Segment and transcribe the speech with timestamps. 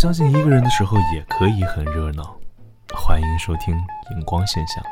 [0.00, 2.40] 相信一个人的时候也可以很热闹。
[2.94, 3.76] 欢迎收听
[4.16, 4.82] 荧光现象。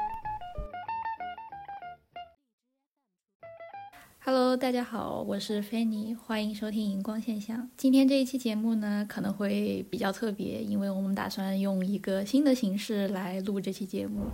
[4.18, 7.70] Hello，大家好，我是菲尼，欢迎收听荧光现象。
[7.74, 14.26] 今天这一期节目呢，可能会比较特别，因为我们打算用一个新的形式来录这期节目。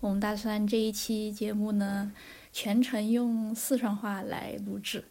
[0.00, 2.10] 我们打算这一期节目呢，
[2.50, 5.04] 全程用四川话来录制。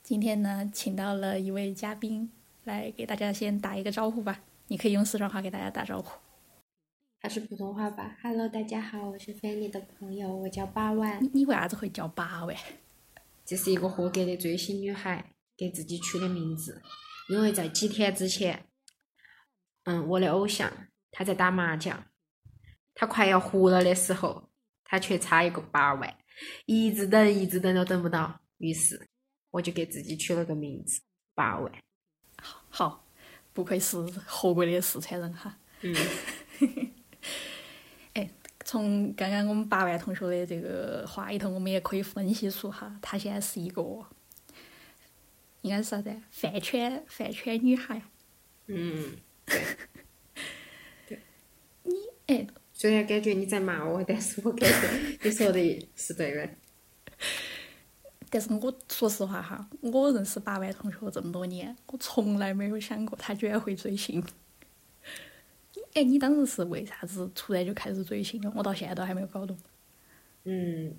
[0.00, 2.30] 今天呢，请到了一位嘉宾
[2.62, 4.38] 来给大家先打一个招呼吧。
[4.74, 6.18] 你可以用四川话给大家打招呼，
[7.20, 11.22] 还是普通话吧？Hello，大家好，我是菲尼的朋友，我叫八万。
[11.22, 12.56] 你你为啥子会叫八万？
[13.46, 16.82] 这是一个合格的追星女孩给自己取的名字，
[17.28, 18.66] 因为在几天之前，
[19.84, 20.68] 嗯，我的偶像
[21.12, 22.06] 他在打麻将，
[22.96, 24.50] 他快要胡了的时候，
[24.82, 26.18] 他却差一个八万，
[26.66, 29.08] 一直等，一直等都等不到，于是
[29.52, 31.00] 我就给自己取了个名字
[31.32, 31.72] 八万。
[32.68, 33.03] 好，
[33.54, 35.56] 不愧是合格的四川人哈。
[35.80, 35.96] 嗯，
[38.12, 38.28] 哎，
[38.64, 43.82] 从刚刚我们八万同学的这个话里头，我们也可以分析出哈，她现在是一个
[45.62, 46.14] 应该是啥子？
[46.30, 48.02] 饭圈饭圈女孩。
[48.66, 49.16] 嗯，
[51.06, 51.20] 对，
[51.84, 51.92] 你
[52.26, 56.50] 哎，虽然感觉你在骂我，但是我感觉你说的是对的。
[58.34, 64.20] 但是我说实话哈，我认识八万同学这么多年，我从来没有想过他居然会追星。
[65.72, 68.52] 你 哎，你当时是为啥子突然就开始追星了？
[68.56, 69.56] 我到现在都还没有搞懂。
[70.42, 70.92] 嗯，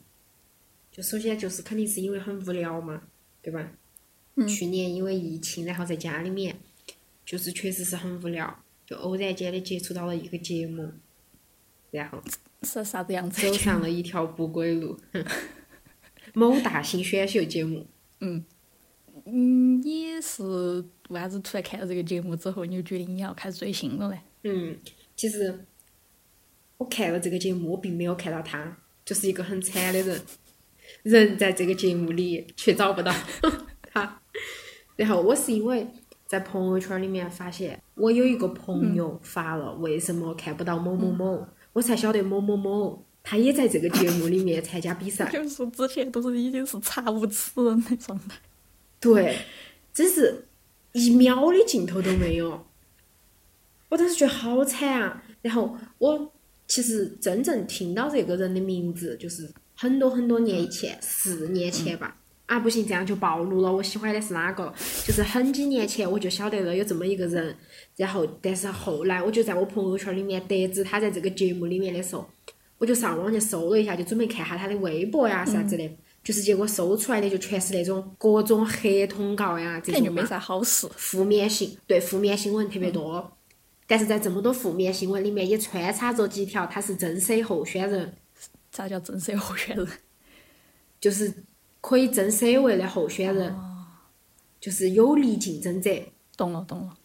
[0.89, 3.02] 就首先就是肯定是因为很无聊嘛，
[3.41, 3.69] 对吧？
[4.36, 6.56] 嗯去年因为疫情，然后在家里面，
[7.25, 10.89] 就是确实是很无聊，就偶然间的接触到了一个节目，
[11.91, 12.23] 然后
[12.63, 13.53] 是啥子样子走？
[13.56, 14.97] 上了一条不归路。
[16.36, 17.88] 某大型选秀节目，
[18.19, 18.45] 嗯。
[19.28, 20.44] 嗯，你是
[21.09, 24.18] 为啥子突然看到这个节目之后，你就决定你要开始追星了呢？
[24.44, 24.78] 嗯，
[25.16, 25.66] 其实
[26.78, 30.22] 我看了这个节目，我并没有看到他，就是一个很惨的人，
[31.01, 33.12] 人在这个节目里却找不到
[33.91, 34.22] 他。
[34.95, 35.88] 然后我是因为
[36.28, 45.28] 在朋友圈里面发现，我有一个朋友发了为什么看不到某某某，我才晓得某某某他也在这个节目里面参加比赛。
[45.34, 48.38] 就是说之前都是已经是查无此人的状态。
[49.00, 49.40] 对，
[49.91, 50.46] 真是
[50.94, 52.66] 一秒的镜头都没有。
[53.90, 55.24] 我当时觉得好惨啊！
[55.41, 56.31] 然后我
[56.68, 62.18] 其实真正听到这个人的名字，就是很多很多年以前，四年前吧。
[62.47, 63.74] 啊，不行，这样就暴露了。
[63.74, 64.72] 我喜欢的是哪个？
[65.03, 67.56] 就是很几年前我就晓得了有这么一个人，
[67.96, 72.30] 然后但是后来我就在我朋友圈里面得知他在这个节目里面的时候，
[72.78, 75.90] 我就上网去搜了一下，就准备看下他的微博呀啥子的。
[76.24, 80.90] 就是结果搜出来的就全是那种各种黑通告呀这种嘛，没啥好事。
[80.96, 83.31] 负面新对负面新闻特别多。
[83.86, 88.16] 但是在这么多负面新闻里面，也穿插着几条他是正 C 候选人，
[88.72, 89.88] 啥叫正 C 候选人？
[91.00, 91.31] 就是
[91.80, 93.56] 可以正 C 位的候选人，
[94.59, 95.92] 就是有力竞争者。
[96.36, 96.97] 懂了，懂了。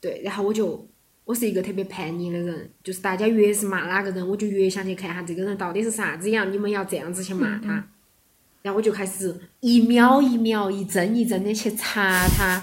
[0.00, 0.86] 对，然后我就
[1.30, 7.86] 我是一个特别叛逆的人，就是大家越是骂哪个人，我就越想去看下这个人到底是啥子样，你们要这样子去骂他。
[8.62, 12.60] 然后我就开始一秒一秒、一帧一帧的去查他，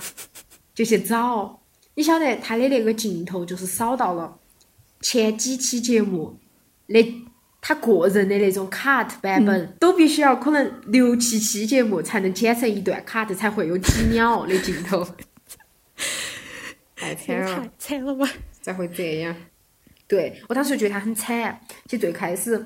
[0.76, 1.62] 就去找。
[1.96, 4.38] 你晓得他的那个镜头就是扫到了
[5.00, 6.38] 前几期节目
[6.88, 7.02] 那
[7.62, 15.08] 他个人的那种 cut 版本，都必须要可能六七期节目才能剪成一段 cut，才会有几秒的镜头。
[16.98, 17.56] 太惨了。
[17.56, 18.28] 太惨了吧？
[18.68, 19.36] 才会这样。
[20.08, 21.60] 对我当时就觉得他很惨。
[21.86, 22.66] 其实最开始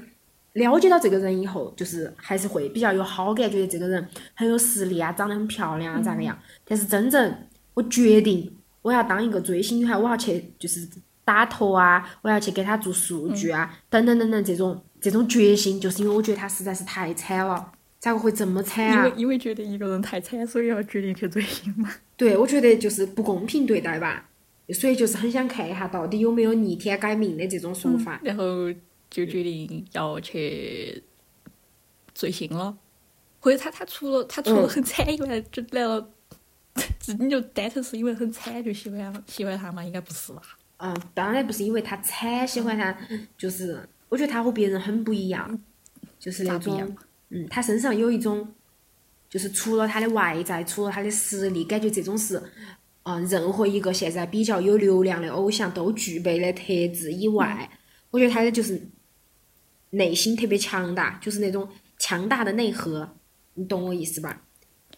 [0.53, 6.37] 了解到这个人以后，就是还是会比较有好感，觉得这个人很有实力啊，长得很漂亮啊，咋个样？
[6.65, 7.35] 但是真正
[7.73, 10.87] 我决定我要当一个追星女孩，我要去就是
[11.23, 19.13] 打头啊，我要去给他做数据啊，等等等等这种这种决心，就是因为我觉得他实在是太惨了，咋个会这么惨啊因为？
[19.21, 21.89] 因为觉得一个人太惨，所以要决定去追星嘛。
[22.17, 24.27] 对，我觉得就是不公平对待吧。
[24.69, 28.19] 所以就是很想看一下到底有没有逆天改命的这种说法。
[28.23, 28.71] 然后
[29.09, 31.03] 就决定要去
[32.13, 32.77] 追星了。
[33.39, 36.09] 或者他他除了他除了嗯很惨以外，就来了
[36.99, 39.83] 自己就单纯是因为很惨就喜欢喜欢他吗？
[39.83, 40.41] 应该不是吧？
[40.77, 42.95] 嗯，当然不是因为他惨喜欢他，
[43.37, 45.59] 就是我觉得他和别人很不一样，
[46.19, 46.95] 就是那种，
[47.29, 48.47] 嗯，他身上有一种，
[49.29, 52.41] 就是除了他的外在，除了他的实力，感觉这种是，
[53.03, 57.69] 嗯，任何一个现在比较有流量的偶像都具备的特质以外，
[58.11, 58.79] 我觉得他的就是
[59.91, 61.67] 内心特别强大，就是那种
[61.97, 63.09] 强大的内核，
[63.55, 64.43] 你懂我意思吧？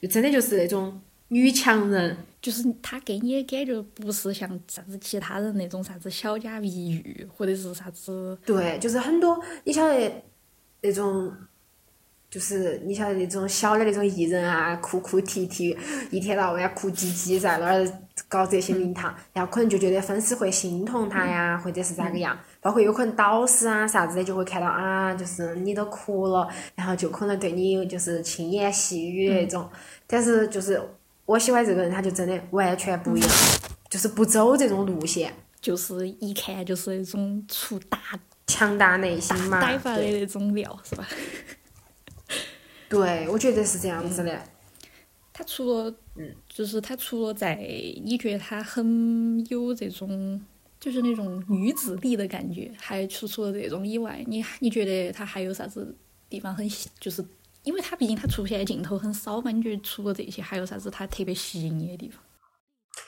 [0.02, 10.12] 就真的就是那种女强人，就是他给你的感觉不是像啥子其他人那种啥子小家碧玉，或者是啥子，对，就是很多你晓得
[10.82, 11.34] 那种，
[12.34, 15.78] 就是你晓得那种小的那种艺人啊，哭哭啼啼，
[16.10, 17.88] 一天到晚哭唧唧在那儿
[18.28, 29.70] 搞这些名堂，然后可能就觉得粉丝会心痛他呀，或者是咋个样，包括有可能导师啊啥子的就会看到啊，就是你都哭了，然后就可能对你就是轻言细语那种，
[30.08, 30.82] 但是就是
[31.28, 33.30] 我喜欢这个人，他就真的完全不一样，
[33.92, 35.32] 就是不走这种路线，
[35.62, 38.00] 就是一看就是那种出大
[38.48, 41.08] 强大内心嘛，呆发的对那种料，是吧？
[42.94, 44.40] 对，我觉得是这样子的。
[45.34, 50.40] 他除了，嗯，就是他除了在你觉得他很有这种，
[50.80, 55.96] 就是那种女子力的感觉，还除除了这种以外，你你觉得他还有啥子
[56.30, 57.26] 地方很吸，就是
[57.64, 62.22] 因为他毕竟他出现的镜头很少嘛，你觉得除了这些还有啥子他特别吸引你的地方？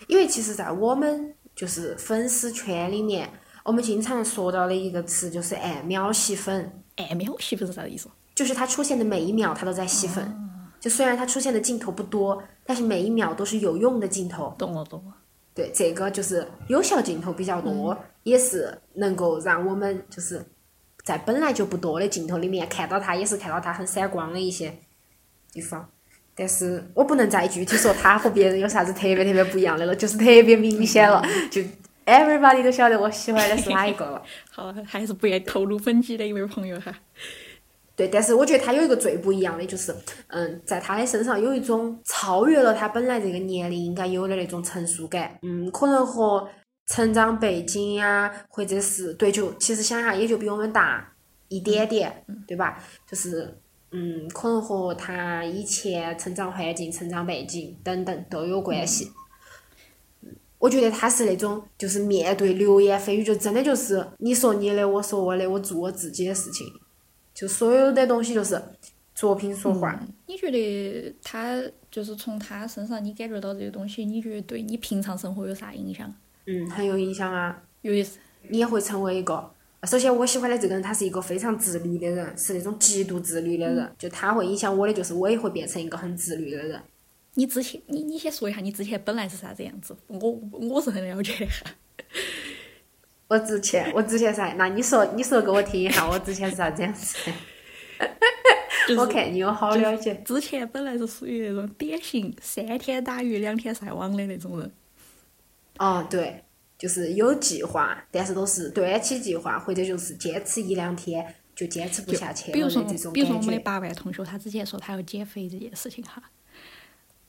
[0.07, 3.29] 因为其实，在我们就是粉丝圈里面，
[3.63, 8.09] 我们经常说到的一个词就是按秒吸粉，按秒吸粉是啥子意思？
[8.35, 10.41] 就是他出现的每一秒他都在吸粉。
[10.79, 14.53] 就虽然他出现的镜头不多，但是每一秒都是有用的镜头。
[14.59, 15.13] 懂了懂了。
[15.55, 20.45] 对，这个就是有效镜头比较多，也是能够让我们就是
[21.03, 24.77] 在本来就不多的镜头里面看到他，也是看到他很闪光的一些
[25.51, 25.89] 地方。
[26.35, 31.61] 但是我不能再具体说他和别人有啥子特别特别不一样的了，就是特别明显了， 就
[32.05, 34.21] everybody 都晓得我喜欢的是哪一个了。
[34.51, 36.93] 好，还是不愿意透露粉级的一位朋友哈。
[37.95, 39.95] 对，但是我觉得他有一个最不一样的，就是，
[40.27, 46.47] 嗯，在他的身上有一种超越了他本来这个年龄应该有的那种成熟感，嗯，可能和
[46.88, 51.13] 成长背景呀、或者是对，就其实想下也就比我们大
[51.47, 52.83] 一点点，对吧？
[53.09, 53.57] 就是，
[53.92, 59.09] 嗯，可能和他以前成长环境、成长背景等等都有关系。
[60.57, 66.68] 我觉得他是那种，就是面对流言蜚语，就真的就是你说你的，我说我的，我做我自己的事情。
[67.35, 68.59] 就所有的东西就是
[69.13, 69.99] 作品说话。
[70.01, 71.61] 嗯你觉得他
[71.91, 76.13] 就是从他身上你感觉到这个东西，你觉得对你平常生活有啥影响？
[76.47, 77.61] 嗯，很有影响啊。
[77.81, 78.17] 有意思
[78.49, 79.51] 你也会成为一个。
[79.83, 83.95] 首先，我喜欢的这个人，他是一个非常自律的人，是那种极度自律的人。
[83.99, 86.81] 就他会影响我的，就是我也会变成一个很自律的人。
[87.35, 89.95] 你之前，你你先说一下你之前本来是啥子样子？
[90.07, 90.17] 我
[90.51, 91.47] 我是很了解。
[93.35, 94.53] 我之前，我之前是啥？
[94.57, 97.17] 那你说，你说给我听一下， 我之前是啥子样子？
[98.87, 100.15] 就是我看你有好了解。
[100.23, 104.71] 之前本来是属于那种典型三天打鱼两天晒网的那种人，
[105.79, 106.43] 哦，对，
[106.77, 113.41] 就是有计划，但是都是短期计划，或者就是坚持一两天就坚持不下去比如说比如说我。
[113.41, 116.21] 们的八万同学，他之前说他要减肥这件事情哈，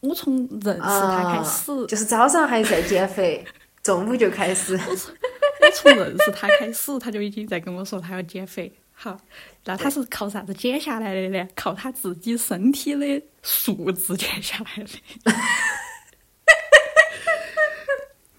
[0.00, 3.42] 我从认识他开始，啊，就是早上还在减肥，
[3.82, 4.78] 中午就开始。
[5.60, 8.72] 我从认识他开始， 他就已经在跟我说他要减肥。
[8.98, 9.18] 好，
[9.64, 11.46] 那他是靠啥子减下来的呢？
[11.54, 14.88] 靠他自己身体的素质减下来的。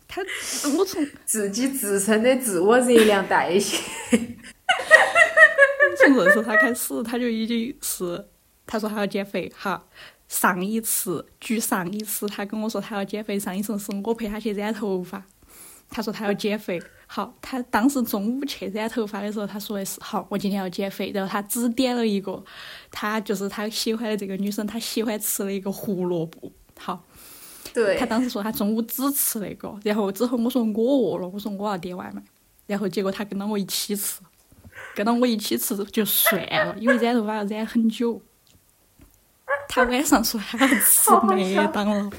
[0.07, 0.21] 他，
[0.77, 3.83] 我从自己自身的自我热量代谢。
[5.99, 8.27] 从认识他开始，他就已经是
[8.65, 9.51] 他说他要减肥。
[9.55, 9.88] 好，
[10.27, 15.24] 上一次，距上一次他跟我说他要减肥，上一次是我陪他去染头发，
[15.89, 16.81] 他说他要减肥。
[17.09, 21.09] 好，他当时中午去染头发的时候，他说的是好，我今天要减肥。
[21.13, 22.43] 然后他只点了一个，
[22.91, 26.51] 他就是他喜欢的这个女生，他喜欢吃的一个胡萝卜。
[26.77, 27.01] 好，
[27.73, 32.21] 对他，当时说他中午只吃那个，然后之后我说我饿了，我说我要点外卖，
[32.65, 34.19] 然后结果他跟到我一起吃，
[34.93, 38.21] 跟到我一起吃就算了，因为染头发要染很久。
[39.69, 41.09] 他晚上说他要吃
[41.55, 42.11] 麦当劳，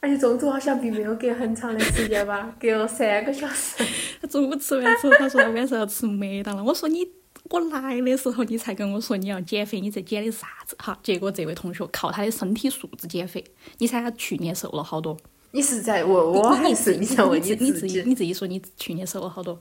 [0.00, 3.84] 而且中途好像并没有隔很长的时间吧， 隔了三个小时。
[4.20, 6.64] 他中午吃完之后，他说他晚上要吃麦当劳。
[6.64, 7.06] 我说你，
[7.50, 10.74] 我来的时候你才跟我说你要减肥，你在减的啥子？
[10.78, 13.44] 哈，结果这位同学靠他的身体素质减肥，
[13.78, 15.16] 你猜他去年瘦了好多？
[15.52, 18.02] 你是在问我，还你是你在问你你自己？
[18.06, 19.60] 你自己说你去年瘦了好多？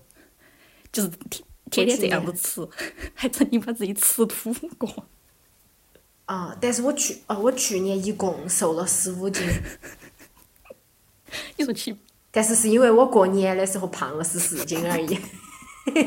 [0.92, 1.10] 就是
[1.70, 2.68] 天天天这样子吃，
[3.14, 5.06] 还曾经把自己吃吐过。
[6.26, 9.44] 啊、但是我去，哦，我去年一共瘦了十五斤，
[11.58, 11.96] 你说起
[12.32, 15.18] 但是是因为我过年的时候胖了十四斤而已，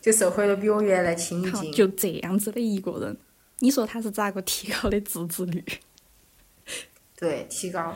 [0.00, 1.72] 就瘦回了比我原来轻一，斤。
[1.72, 3.16] 就这样子的一个人，
[3.58, 5.64] 你说他是咋个提高的自制率？
[7.16, 7.94] 对，提高，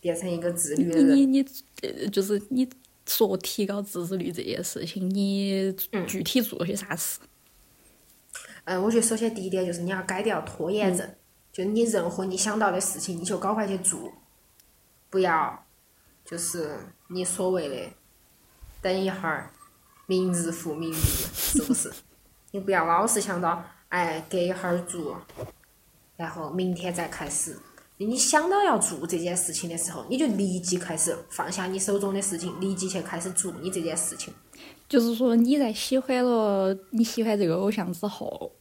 [0.00, 1.16] 变成一个自律你的人。
[1.16, 1.44] 你你，
[1.82, 2.68] 你，就是你
[3.06, 5.72] 说提高自制率这件事情，你
[6.06, 7.18] 具体做了些啥事？
[8.64, 11.08] 嗯，我觉得首先第一点就是你要改掉拖延症，
[11.56, 14.12] 就你任何你想到的事情，你就赶快去做，
[15.08, 15.64] 不要
[16.22, 17.90] 就是你所谓的
[18.82, 19.50] 等一会儿，
[20.04, 21.90] 明日复明日，是不是？
[22.52, 25.16] 你不要老是想到，哎，隔一会儿做，
[26.16, 27.56] 然后明天再开始。
[27.96, 34.34] 你想到要做这件事情的时候，你就立即开始放下你手中的事情，立即去开始做你这件事情。
[34.86, 38.52] 就是说你在喜欢了你喜欢这个偶像之后，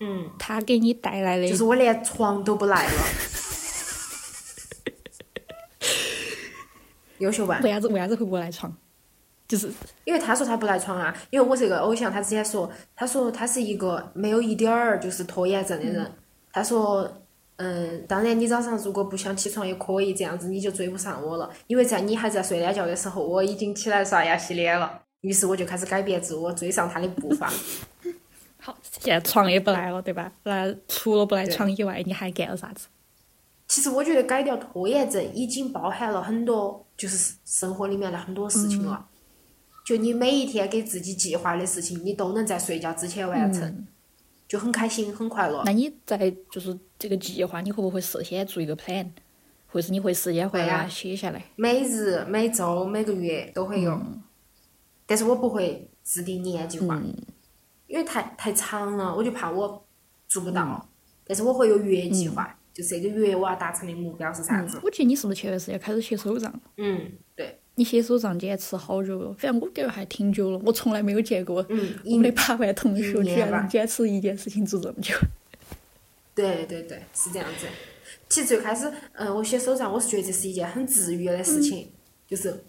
[0.00, 2.92] 嗯，他给你带来的就是我连床都不赖了。
[7.18, 7.60] 优秀吧？
[7.64, 8.72] 为啥子为啥子会不赖床？
[9.48, 9.72] 就是
[10.04, 16.12] 因为他说他不赖床啊，因为我是一个偶像，他之前说，他说他是一个没有一点儿就是拖延症的人。
[16.52, 17.10] 他说，
[17.56, 21.50] 嗯，当然你早上如果不想起床也可以，这样子你就追不上我了。
[21.66, 25.02] 因为在你还在睡懒觉的时候，我已经起来刷牙洗脸了。
[25.22, 27.50] 于是我就开始改变自我，追上他的步伐。
[28.68, 30.30] 好，现在床也不来了，对吧？
[30.42, 32.88] 那除了不来床以外，你还干了啥子？
[33.66, 39.08] 其实我觉得改掉拖延症已经包含了很多，就是生活里面的很多事情了。
[39.86, 43.86] 就你每一天给自己计划的事情，你都能在睡觉之前完成，
[44.46, 45.62] 就很开心很快乐。
[45.64, 49.08] 那你在就是这个计划，你会不会事先做一个 plan，
[49.68, 51.42] 或是你会时间回来写下来？
[51.56, 53.98] 每日、每周、每个月都会有，
[55.06, 57.02] 但是我不会制定年计划，
[57.88, 59.84] 因为太太长了，我就怕我
[60.28, 60.88] 做不到。
[61.26, 64.78] 但是我会有月计划，就这个月我要达成的目标是啥子？
[64.82, 66.60] 我记得你是不是前段时间开始写手账？
[66.76, 67.58] 嗯，对。
[67.74, 69.32] 你写手账坚持好久了？
[69.34, 71.64] 反正我感觉还挺久了，我从来没有见过
[72.04, 75.14] 我们的八万同学居然能坚持一件事情做这么久。
[76.34, 77.66] 对对对，是这样子。
[78.28, 81.88] 其实最开始，嗯，我写手账，我是觉得这是一件很治愈的事情，
[82.26, 82.64] 就是，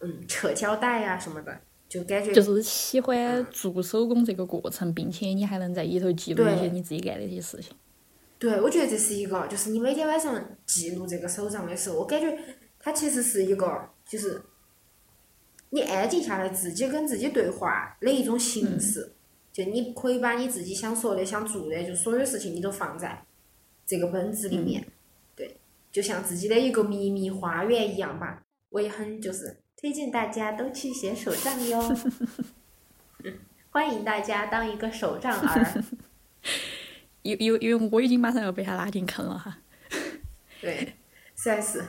[0.00, 7.76] 嗯，撤胶带呀什么的，就感觉就是喜欢做手工这个过程，并且你还能在里头记录一些你自己干的一些事情。
[8.38, 12.38] 对，我觉得这是一个，就是你每天晚上记录这个手账的时候，我感觉
[12.78, 13.90] 它其实是一个。
[14.08, 14.40] 就是
[15.70, 19.12] 你安静下来，自己跟自己对话的一种形式。
[19.52, 23.24] 就你可以把你自己想说的、想做的，就所有事情你都放在
[23.84, 24.86] 这个本子里面。
[25.34, 25.56] 对，
[25.90, 28.44] 就像自己的一个秘密花园一样吧。
[28.68, 31.94] 我也很就是推荐大家都去写手账哟。
[33.70, 35.84] 欢迎大家当一个手账儿。
[37.20, 39.58] 因因因为我已经马上要被他拉进坑了哈。
[40.62, 40.94] 对，
[41.36, 41.84] 实在是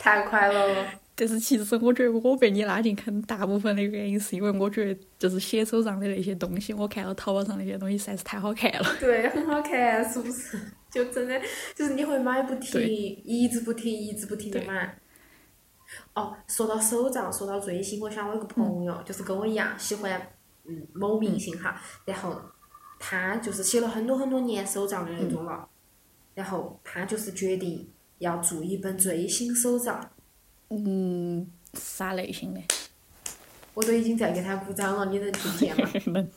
[0.00, 0.92] 太快乐了。
[1.14, 8.96] 但是其实我觉得我被你拉进坑，大部分的原因是因为我觉得就是写手账的那些东西，我看到淘宝上那些东西实在是太好看了。
[8.98, 10.58] 对，很好看，是不是？
[10.90, 11.40] 就真的
[11.74, 12.80] 就是你会买不停，
[13.24, 14.98] 一直不停，一直不停的买。
[16.14, 20.20] 哦，说到手账，说到追星，我想我有个朋友，就是跟我一样喜欢
[20.64, 22.40] 嗯某明星哈，然后
[22.98, 25.68] 他就是写了很多很多年手账的那种了，
[26.34, 30.10] 然后他就是决定要做一本追星手账。
[30.70, 32.60] 嗯，啥类型的？
[33.74, 35.88] 我都已经在给他鼓掌了，你能听见吗？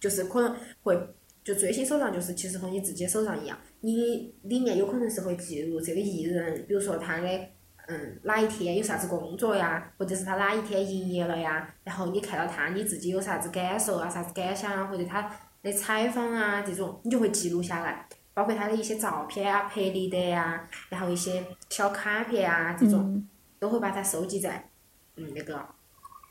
[0.00, 7.48] 就是可能会，就追星手账，就是其实和你自己手账一样，你里面有可能是会记录这个艺人，比如说他的
[7.88, 15.30] 嗯哪一天有啥子工作呀，或者是他哪一天营业了呀，然后你看到他，你自己有啥子感受啊，啥子感想啊，或者他
[15.62, 18.08] 的采访啊这种，你就会记录下来。
[18.32, 23.24] 包括他的一些照片啊、拍立得呀，然后一些小卡片啊，这种
[23.60, 24.68] 都会把它收集在
[25.16, 25.64] 嗯那个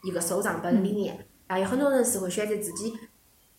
[0.03, 1.25] 一个手账本里面。
[1.47, 2.93] 然后有很多人是会选择自己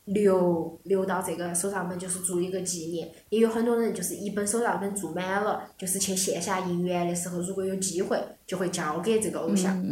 [0.04, 3.10] 留留到这个手账本，就是做一个纪念。
[3.30, 9.84] 也有很多人就是一本手账本做满了，就是去线下应援的时候，如果有机会，就会交给这个偶像，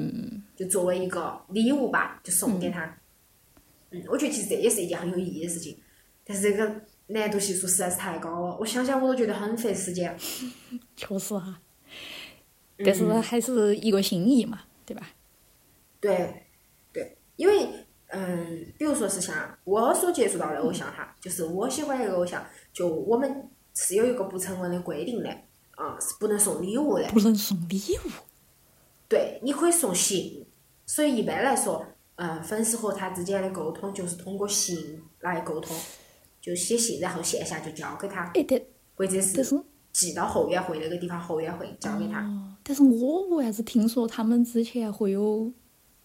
[0.56, 2.98] 就作为一个礼物吧，就送给他。
[3.90, 5.76] 嗯，我觉得其实这也是一件很有意义的事情，
[6.24, 6.82] 但是这个。
[7.08, 10.16] 难度系数实在是太高了，我想想我都觉得很费时间。
[10.96, 11.60] 确实哈，
[12.78, 15.10] 但是还是一个心意嘛，对吧？
[16.00, 16.46] 对，
[16.90, 17.81] 对，因为
[18.12, 25.30] 嗯，比如说是像我所接触到的偶像哈，就是我喜欢一个偶像，就我们是有一个不成文的规定的，
[25.76, 27.08] 啊，是不能送礼物的。
[27.08, 28.10] 不能送礼物。
[29.08, 30.46] 对，你可以送信，
[30.86, 31.84] 所以一般来说，
[32.16, 35.76] 嗯，粉丝和他之间的沟通就是通过信来沟通。
[36.40, 38.32] 就写信，然后线下就交给他，
[38.96, 42.28] 或者是寄到后援会那个地方，后援会交给他。
[42.64, 45.52] 但是我为啥子听说他们之前会有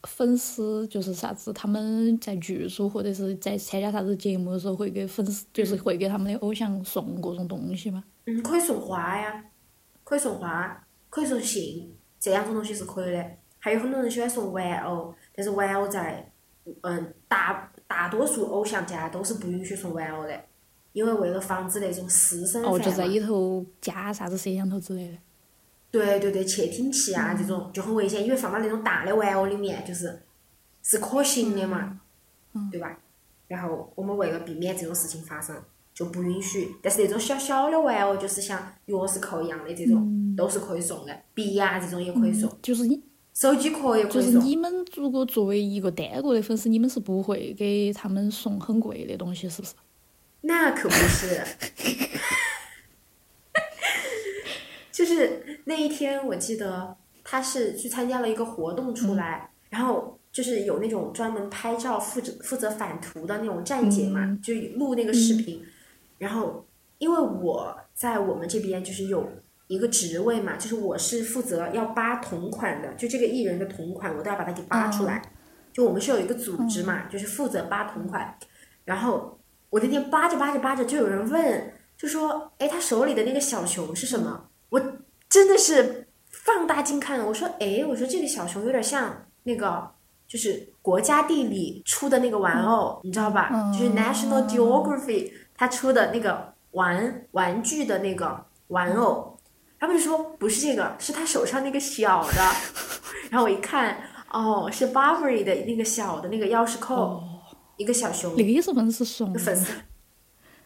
[0.07, 1.53] 粉丝，就是啥子？
[1.53, 8.03] 他们在剧组或者是在参加啥子节目的时候，会给粉丝，就是会给他们的偶像送各种东西吗？
[8.25, 9.43] 嗯，可以送花呀，
[10.03, 13.25] 可以送花，可以送信，这两种东西是可以的。
[13.59, 16.31] 还有很多人喜欢送玩偶，但是玩偶在，
[16.81, 17.71] 嗯，大。
[17.89, 20.37] 大多数偶像家都是不允许送玩偶的，
[20.91, 25.17] 因为为了防止那种私生哦，就在里头加啥子摄像头之类的。
[25.97, 30.21] 对对对，窃听器啊嗯这种就很危险，因为放到那种大的玩偶里面，就是
[30.83, 31.99] 是可行的嘛，
[32.53, 32.97] 嗯对吧？
[33.47, 35.55] 然后我们为了避免这种事情发生，
[35.93, 36.75] 就不允许。
[36.81, 41.17] 但是那种小小的玩偶，就是像钥匙扣一样的这种，嗯都是可以送的。
[41.33, 43.01] 笔啊这种也可以送，就是你，
[43.33, 44.45] 手机壳也可以送就是。
[44.45, 49.73] 你们如果作为一个单个的粉丝，你们是不会给他们送很贵的东西，是不是？
[50.41, 51.41] 那可不是，
[54.97, 64.41] 就是那一天，我记得他是去参加了一个活动出来，然后就是有那种专门拍照负责负责反图的那种站姐嘛，嗯。
[64.41, 65.63] 就录那个视频，
[66.17, 66.65] 然后
[66.97, 69.29] 因为我在我们这边就是有
[69.67, 75.21] 一个职位嘛，就是我是负责要扒同款的，就这个艺人的同款，我都要把它给扒出来。
[75.71, 78.35] 就我们是有一个组织嘛，就是负责扒同款，
[78.83, 79.39] 然后
[79.69, 84.81] 我那天扒着扒着扒着，就有人问，就说：“哎，他手里的那个小熊是什么？”我
[85.29, 89.89] 真的是放大镜看了，我说：“哎，我说这个小熊有点像那个，
[90.27, 93.49] 就是国家地理出的那个玩偶，你知道吧？
[93.53, 99.33] 嗯就是 National Geography 他出的那个玩玩具的那个玩偶。”
[99.79, 102.41] 他们就说不是这个，是他手上那个小的。
[103.29, 103.95] 然后我一看，
[104.31, 107.23] 哦，是 Burberry 的那个小的那个钥匙扣，哦，
[107.75, 108.31] 一个小熊。
[108.35, 109.39] 那个也是粉丝送的。
[109.39, 109.71] 粉丝，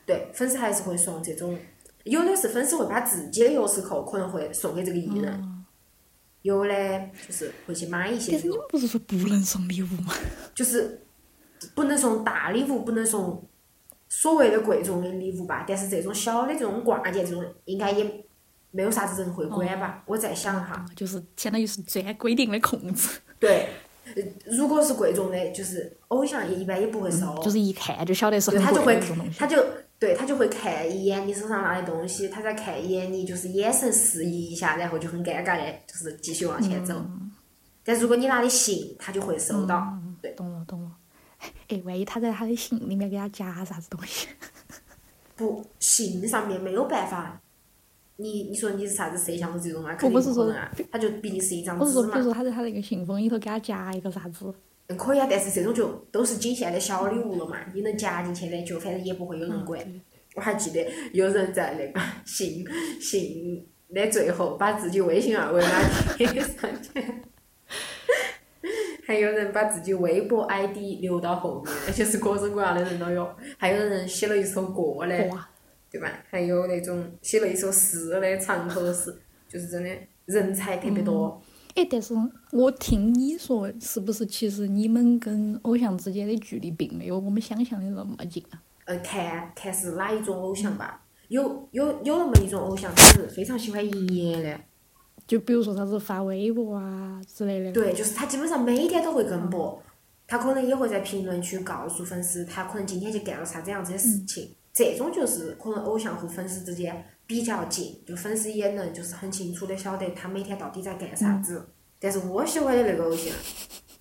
[0.05, 1.59] 对粉丝还是会送这种，
[2.05, 5.57] 有的是粉丝会把自己的钥匙扣可能会送给这个艺人，哦
[6.41, 6.73] 有的
[7.27, 10.11] 就是会去买一些但是你们，不是说不能送礼物吗？
[10.55, 11.05] 就是
[11.75, 13.47] 不能送大礼物，不能送
[14.09, 15.63] 所谓的贵重的礼物吧。
[15.67, 18.25] 但是这种小的这种挂件这种，应该也
[18.71, 20.03] 没有啥子人会管吧。
[20.07, 23.67] 我在想哈，就是相当于是钻规定的空子，对，
[24.15, 27.39] 呃如果是贵重的，就是偶像也一般也不会收。
[27.43, 28.99] 就是一看就晓得是对，很他就会。
[29.37, 29.63] 他就
[30.01, 36.99] 对他就会看一眼你手上拿的东西，他再看一眼你，就是眼神示意一下，然后就很尴尬的，就是继续往前走。
[37.83, 39.95] 但如果你拿的信，他就会收到。
[40.19, 40.91] 对，懂了懂了。
[41.67, 44.27] 哎，万一他在他的信里面给他夹啥子东西？
[45.37, 47.39] 不，信上面没有办法。
[48.15, 49.91] 你你说你是啥子摄像头这种啊？
[49.93, 52.23] 我肯定不是能啊，他就毕竟是一张我是说，比如纸嘛。
[52.23, 54.51] 说他在他那个信封里头给他夹一个啥子？
[54.91, 59.79] 嗯，可以啊，但是这种就都是仅限的小礼物了嘛，你能夹进去的，就反正也不会有人管。
[59.79, 60.01] 对
[60.35, 62.65] 我还记得有人在那个信
[63.01, 65.69] 信的最后把自己微信二维码
[66.15, 67.03] 贴上去，
[69.05, 75.29] 还有人把自己微博 ID 留到后面，而且是各种各样的人都有，还有人写了一首歌嘞，
[75.91, 76.23] 对吧？
[76.29, 79.13] 还有那种写了一首诗的长头诗，
[79.49, 79.89] 就是真的
[80.27, 81.41] 人才特别多。
[81.75, 82.13] 哎，但是
[82.51, 88.61] 我听你说，是不是其实你们跟偶像之间的距离并没有我们想象的那么近啊？
[88.85, 91.01] 呃，看看是哪一种偶像吧。
[91.29, 94.59] 有有有那么一种偶像，他是非常喜欢营业的，
[95.25, 97.71] 就比如说啥子发微博啊之类的。
[97.71, 99.81] 对，就是他基本上每天都会跟播，
[100.27, 104.49] 他可能也会在评论区告诉粉丝，他可能今天去干了啥子样子的事情。
[104.73, 111.69] 这种就是可能偶像和粉丝之间比较近，就粉丝也能就是很清楚的晓得他每天到底在干啥子。
[111.99, 113.33] 但是我喜欢的那个偶像，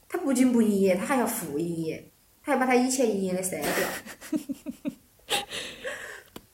[0.09, 2.11] 他不仅不营业，他还要负营业，
[2.43, 3.71] 他还把他以前营业的删掉，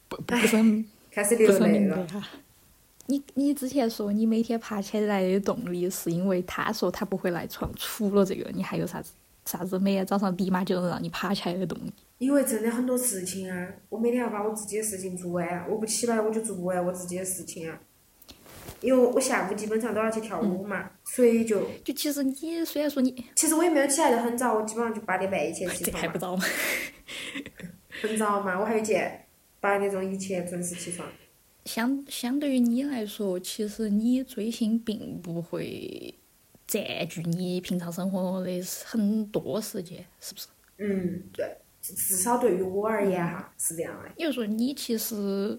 [0.08, 1.96] 不不是很开始不是很流泪了。
[1.96, 2.28] 明白哈。
[3.08, 9.12] 你你之前说你每天爬起来的动力是因为他说他不会赖床，除了这个，你还有啥子
[9.46, 11.92] 啥子每天早上立马就能让你爬起来的动力？
[12.18, 17.80] 因为真的很多事情啊，我每天要把我自己的事情做完，我不起来我就做不完我自己的事情啊。
[18.82, 26.44] 因为我下午基本上都要去跳舞嘛，所以就就其实你虽然说你其实我也没有起来的很早，我基本上就八点半以前起这床嘛， 还不早吗？
[28.02, 29.26] 很早嘛，我还有见
[29.60, 31.08] 八点钟以前准时起床。
[31.64, 36.14] 相相对于你来说，其实你追星并不会
[36.66, 38.50] 占据你平常生活的
[38.84, 40.46] 很多时间，是不是？
[40.78, 44.08] 嗯，对，至至少对于我而言哈是这样的。
[44.16, 45.58] 也就是说，你其实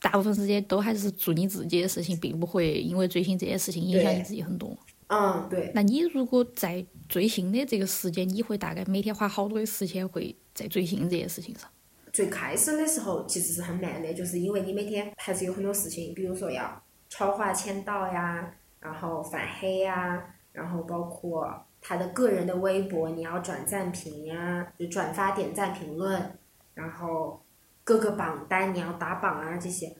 [0.00, 4.76] 大部分时间都还是做你自己的事情，并不会因为追星这件事情影响你自己很多。
[5.08, 11.70] 嗯，对，那你如果在追星的这个时间，你会大概每天花好多的时间会在追星这件事情上？
[12.12, 21.48] 最开始的时候其实是很慢的，就是因为你每天还是有很多事情，比如说要超话签到呀，然后反黑呀，然后包括
[21.80, 26.36] 他的个人的微博你要转赞评呀，就转发、点赞、评论，
[26.74, 27.40] 然后
[27.84, 29.94] 各个榜单你要打榜啊这些。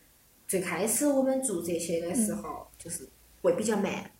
[0.48, 3.08] 最开始我们做这些的时候，就是
[3.40, 4.10] 会比较慢，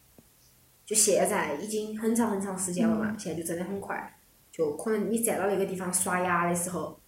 [0.87, 4.17] 就现在已经很长很长时间了嘛，现在就真的很快，
[4.53, 7.01] 就可能你站到那个地方刷牙的时候。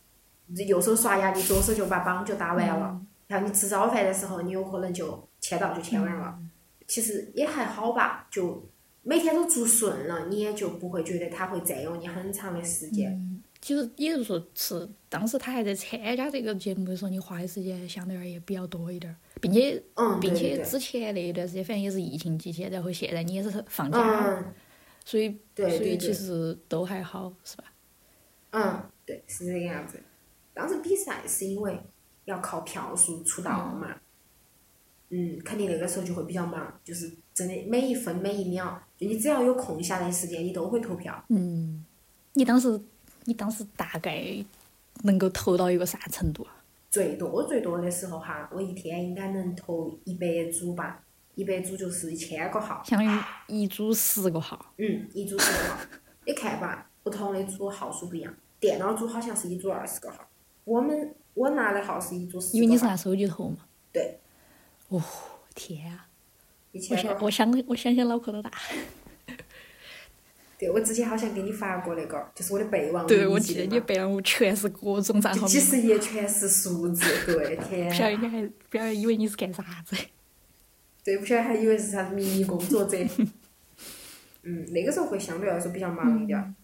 [0.52, 2.88] 你右手刷牙，你左手就把榜就打完了。
[2.92, 6.34] 嗯然后你吃早饭的时候，你有可能就签到就签完了。
[6.40, 6.50] 嗯
[6.88, 8.68] 其实也还好吧，就
[9.02, 13.10] 每天都做顺了，你也就不会觉得它会占用你很长的时间。
[13.12, 24.54] 嗯，其实也就是说，是当时他还在参加这个节目的时候，你花的时间相对而言比较多一点儿，并且嗯，并且之前那一段时间反正也是疫情期间，然后现在你也是放假，嗯，
[25.04, 27.64] 所以对所以其实都还好，是吧？
[28.50, 29.98] 嗯，对，是这个样子。
[30.52, 31.80] 当时比赛是因为
[32.26, 33.96] 要靠票数出道嘛，
[35.08, 41.24] 嗯，肯定那个时候就会比较忙，就是真的每一分每一秒，就你只要有空下来时间，你都会投票。
[41.28, 41.84] 嗯，
[42.34, 42.80] 你当时
[43.24, 44.22] 你当时大概
[45.02, 46.56] 能够投到一个啥程度啊？
[46.90, 51.02] 最多最多的时候哈，我一天应该能投一百组吧，
[51.34, 52.82] 一百组就是一千个号。
[52.84, 55.78] 相当于一组十个号，嗯，一组十个号，
[56.26, 58.34] 你看吧，不同的组号数不一样。
[58.58, 60.28] 电脑组好像是一组二十个号，
[60.64, 63.58] 我们我拿的号是一组十因为你是拿手机投嘛。
[63.90, 64.20] 对，
[64.88, 65.02] 哦，
[65.54, 66.06] 天啊！
[66.72, 67.30] 一我千个号。
[67.30, 68.50] 想我想我想想脑壳都大。
[70.58, 79.96] 对，我之前好像给你发过那个，就是我的备忘录，对，我记得你备忘录全是各种账号几十页全是数字，对，天不，晓得你还不晓得以为你是干啥子？
[81.02, 82.98] 对，不晓得还以为是啥子秘密工作者。
[84.42, 86.54] 嗯，那个时候会相对来说比较忙一点儿，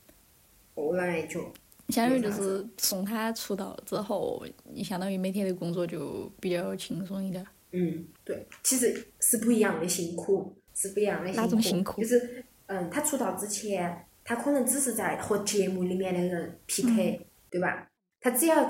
[0.75, 1.41] 后来就
[1.89, 7.49] 相当于就是从他出道之后，你相当于每天的工作就比较轻松一点儿。
[7.79, 12.01] 嗯，对，其实是不一样的辛苦，是不一样的哪种辛苦？
[12.01, 17.89] 就是，嗯，他出道之前，他可能只是在和节目里面的人 PK，、对嗯吧？
[18.21, 18.67] 他只要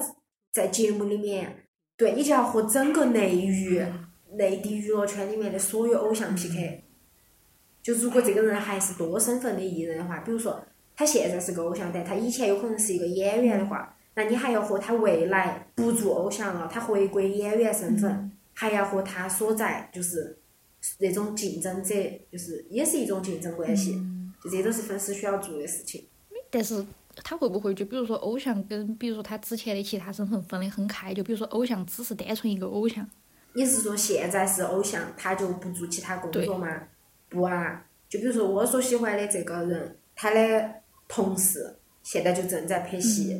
[0.51, 1.65] 在节目里面，
[1.97, 6.83] 对你就要和整个内娱、嗯内地娱乐圈里面的所有偶像 PK。
[7.81, 10.63] 就如果这个人还是多身份的艺人的话，比如说
[10.95, 20.39] 他现在是个偶像，但他以前有可能是一个演员的话，那你还要和他未来不做偶像了，他回归演员身份，还要和他所在就是
[20.99, 21.95] 那种竞争者，
[22.33, 26.09] 就是也是一种竞争关系，嗯就这都是粉丝需要做的事情。
[26.51, 26.85] 但是
[27.23, 31.13] 他会不会就比如说偶像跟比如说他之前的其他身份分得很开？
[31.13, 33.07] 就比如说偶像只是单纯一个偶像，
[33.53, 36.89] 你是说现在是偶像，他就不做其他工作吗？
[37.29, 40.75] 不啊，就比如说我所喜欢的这个人，他的
[41.09, 43.39] 同事现在就正在拍戏，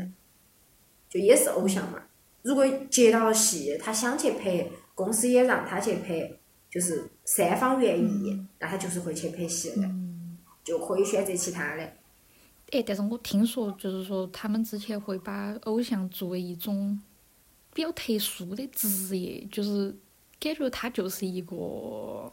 [1.09, 2.03] 就也是偶像嘛。
[2.43, 6.29] 如果接到了戏，他想去拍，公司也让他去拍，
[6.69, 9.89] 就是三方愿意，那他就是会去拍戏的，
[10.65, 11.83] 就可以选择其他的。
[12.73, 17.01] 哎，但是我听说就是说他们之前会把偶像作为一种
[17.73, 19.95] 比较特殊的职业，就是
[20.41, 22.33] 感觉他就是一个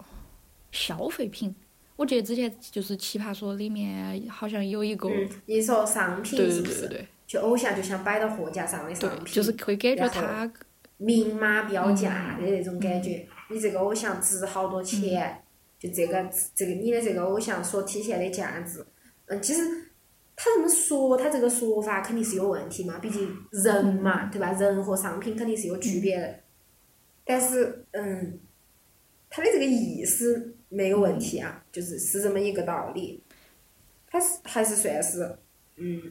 [0.71, 1.54] 消费品。
[1.95, 6.80] 我记得之前就是《奇葩说》里面好像有一个，嗯，你说商品对是不是？
[6.80, 10.52] 对对对就偶像就像摆到货架上的对商品，就是会感觉他
[10.97, 13.27] 明码标价的那种感嗯觉。
[13.49, 15.43] 你这个偶像值好多钱，
[15.77, 18.86] 就这个这个你的这个偶像所体现的价值，
[19.25, 19.62] 嗯，其实
[20.36, 24.51] 他这么说，他这个说法肯定是有问题嘛，毕竟人嘛，对吧？
[24.53, 26.39] 人和商品肯定是有区别的。
[27.25, 28.39] 但是，嗯，
[29.29, 33.23] 他的这个意思没有问题啊，就是是这么一个道理。
[34.08, 35.38] 他是还是算是，
[35.75, 36.01] 嗯，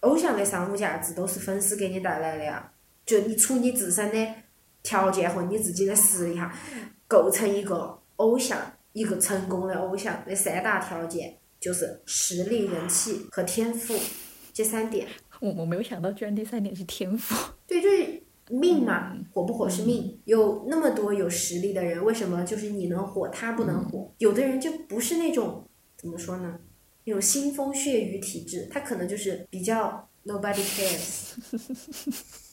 [0.00, 2.72] 偶像的商务价值都是粉丝给你带来的呀。
[3.06, 4.34] 就你除你自身的
[4.82, 6.52] 条件和你自己的实力哈，
[7.06, 8.60] 构成一个偶像，
[8.92, 13.94] 一个成功的偶像的三大条件就是实力、人气和天赋
[14.52, 15.06] 这三点。
[15.40, 17.52] 我我没有想到，居然第三点是天赋。
[17.66, 20.18] 对， 就是命嘛，火不火是命。
[20.24, 24.12] 有那么多有实力的人，为什么就是你能火，他不能火？
[24.18, 25.64] 有的人就不是那种
[25.96, 26.58] 怎么说呢？
[27.04, 31.34] 那种腥风血雨体质，他可能就是比较 nobody cares。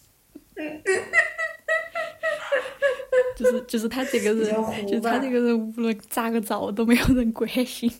[3.35, 7.91] 就是就是他这个人，糊就是他这个人，无论咋个造都没有人关心。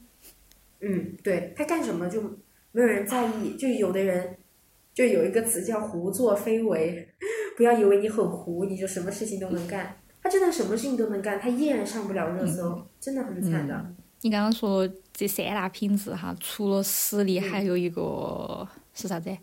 [0.80, 2.22] 嗯，对他干什么就
[2.72, 4.38] 没有人在意，就有的人
[4.94, 7.08] 就有一个词叫胡作非为，
[7.58, 13.94] 不要以为你很胡你就什么事情都能干，他真的什么事情都能干，他依然上不了热搜，真的很惨的。
[14.22, 19.36] 你刚刚说这三大品质哈，除了实力，还有一个是啥子？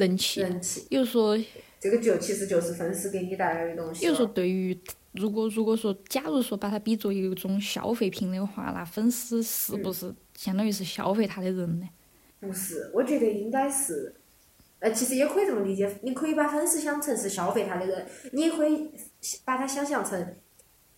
[0.00, 0.40] 人气。
[0.40, 1.38] 人气，也就是说，
[1.78, 4.76] 这个就其实就是粉丝给你带来的东西比如说，对于
[5.12, 11.88] 如果如果说，假如说把它比作一种消费品的话，那粉丝是不是相当于是消费他的人呢？
[12.40, 14.14] 不是，我觉得应该是，
[14.78, 18.90] 呃，其实也可以这么理解，你可以把粉丝想成是消费他的人，你也可以
[19.44, 20.34] 把它想象成，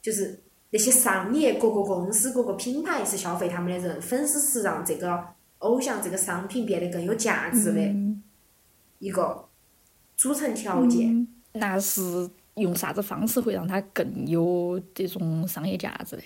[0.01, 5.25] 就是那些商业各个公司、各个品牌是消费他们的人，粉丝是让这个
[5.59, 7.81] 偶像这个商品变得更有价值的。
[7.81, 8.23] 嗯
[9.03, 9.45] 一个
[10.17, 11.15] 组成条件。
[11.15, 12.03] 嗯那是
[12.55, 16.23] 用啥子方式会让它更有这种商业价值的？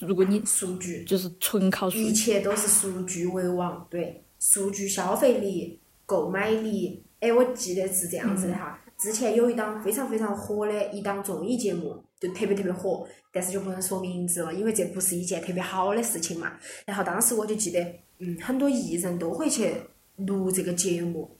[0.00, 7.04] 如果你数据，就是纯靠数据一，切都是数据为王，对，数据消费力、购买力。
[7.20, 8.80] 哎，我记得是这样子的哈。
[8.96, 16.54] 之前有一档非常非常火的一档综艺节目，就特别特别火，但是就不能说名字了，因为这不是一件特别好的事情嘛。
[16.84, 17.80] 然后当时我就记得，
[18.18, 19.72] 嗯，很多艺人都会去
[20.16, 21.37] 录这个节目，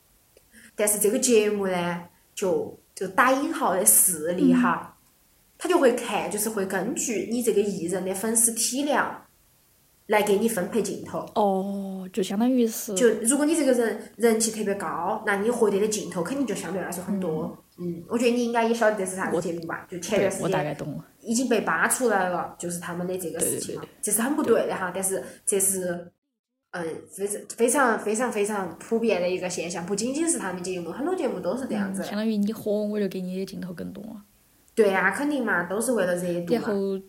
[0.78, 4.96] 但是这个节目呢，就就打引号的势力哈，
[5.58, 9.24] 他就会看，就是会根据你这个艺人的粉丝体量
[10.06, 11.26] 来给你分配镜头。
[11.34, 17.64] 哦，就相当于是就如果你这个人人气特别高，那你获得的镜头肯定就相对来说很多。
[17.80, 19.86] 嗯，我觉得你应该也晓得这是啥子节目吧？
[19.90, 21.04] 就前段时对我大概间懂了。
[21.20, 24.90] 已经被扒出来了，就是他们的这个事情了，这是很不对的哈。
[24.94, 26.10] 但是这是
[26.70, 32.07] 嗯非常非常非常非常普遍的一个现象，不仅仅是他们节目，很多节目都是这样子的。
[32.07, 34.04] 相当于你火，我就给你的镜头更多。
[34.74, 36.52] 对呀、肯定嘛，都是为了热度。
[36.54, 37.00] 然后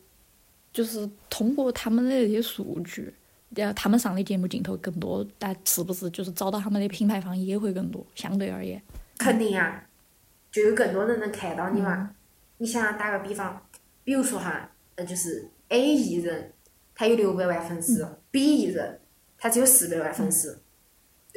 [0.71, 3.13] 就是通过他们的那些数据，
[3.55, 8.05] 然后他们上的节目镜头更多，但是不是就是找到他们的品牌方也会更多？
[8.15, 8.81] 相对而言，
[9.17, 9.87] 肯定呀、
[10.51, 12.11] 就有更多人能看到你嘛。
[12.57, 13.61] 你想啊打个比方，
[14.03, 16.53] 比如说哈，呃，就是 A 艺人，
[16.95, 18.99] 他有六百万粉丝、b 艺人
[19.39, 20.61] 他只有四百万粉丝。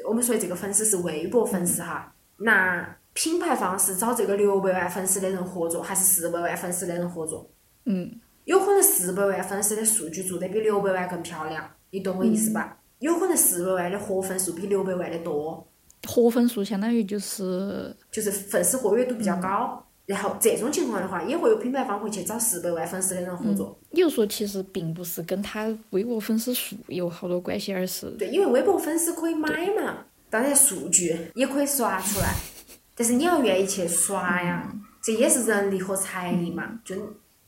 [0.06, 7.50] 我们说的这个粉丝是微博粉丝哈，那品牌方是找这个六百万粉丝的人合作，还是四百万粉丝的人合作？
[7.84, 12.78] 嗯，有可能四百万粉丝的数据做得比六百万更漂亮，你懂我意思吧？
[12.98, 15.68] 有可能四百万的活粉数比六百万的多。
[16.08, 19.86] 活粉数相当于就是就是粉丝活跃度比较高。
[20.12, 23.78] 然后这种情况的话，也会有品牌方会去找四百万粉丝的人合作。
[23.92, 32.34] 也就是说，其实并不是跟他微博粉丝数有好多关系，而是对，因为微博粉丝可以买嘛，当然数据也可以刷出来，
[32.94, 34.70] 但是你要愿意去刷呀，
[35.02, 36.94] 这也是人力和财力嘛，就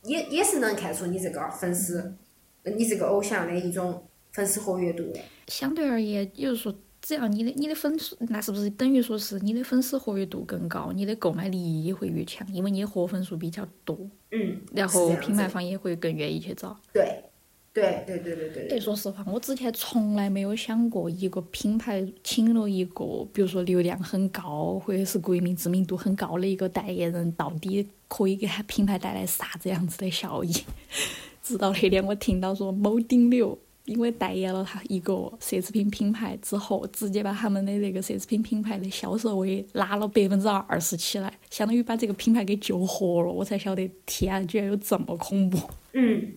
[0.01, 2.15] 也也是能看出你这个粉丝，
[2.63, 5.19] 呃你这个偶像的一种粉丝活跃度的。
[5.47, 6.73] 相对而言，也就是说，
[7.05, 13.95] 只要你的你的粉丝，那是不是等于说是你的粉丝活跃度更高，你的购买力也会越强，因为你的活粉数比较多，
[14.31, 16.75] 嗯，然后品牌方也会更愿意去找。
[16.91, 17.23] 对，
[17.71, 30.51] 对对对对对，说实话，我之前从来没有想过一个品牌请了一个，比如说流量很高或者是国民知名度很高的一个代言人，到底可以给他品牌带来啥子样子的效益。
[31.43, 43.31] 直到那天我听到说某顶流因为代言了他一个奢侈品品牌之后，直接把他们的那个奢侈品品牌的销售额拉了百分之二十起来，相当于把这个品牌给救活了。
[43.31, 45.59] 我才晓得，天啊，居然有这么恐怖！
[45.93, 46.33] 嗯，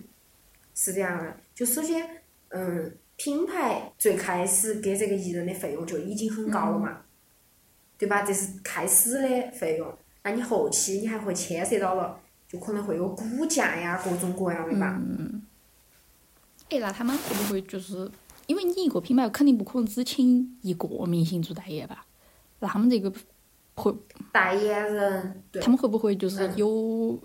[0.75, 1.35] 是这样的。
[1.55, 2.07] 就首先，
[2.49, 7.01] 嗯，品牌最开始给这个艺人的费用就已经很高了嘛，
[7.97, 8.21] 对吧？
[8.21, 9.91] 这是开始的费用，
[10.23, 15.01] 那你后期你还会牵涉到了，就可能会有股价呀，各种各样的吧。
[16.69, 18.09] 哎，那他们会不会就是
[18.47, 22.05] 因为你一个品牌肯定不可能只请一个明星做代言吧？
[22.59, 23.11] 那他们这个
[23.75, 23.93] 会，
[24.31, 27.19] 代言人，对他，们会不会就是嗯有？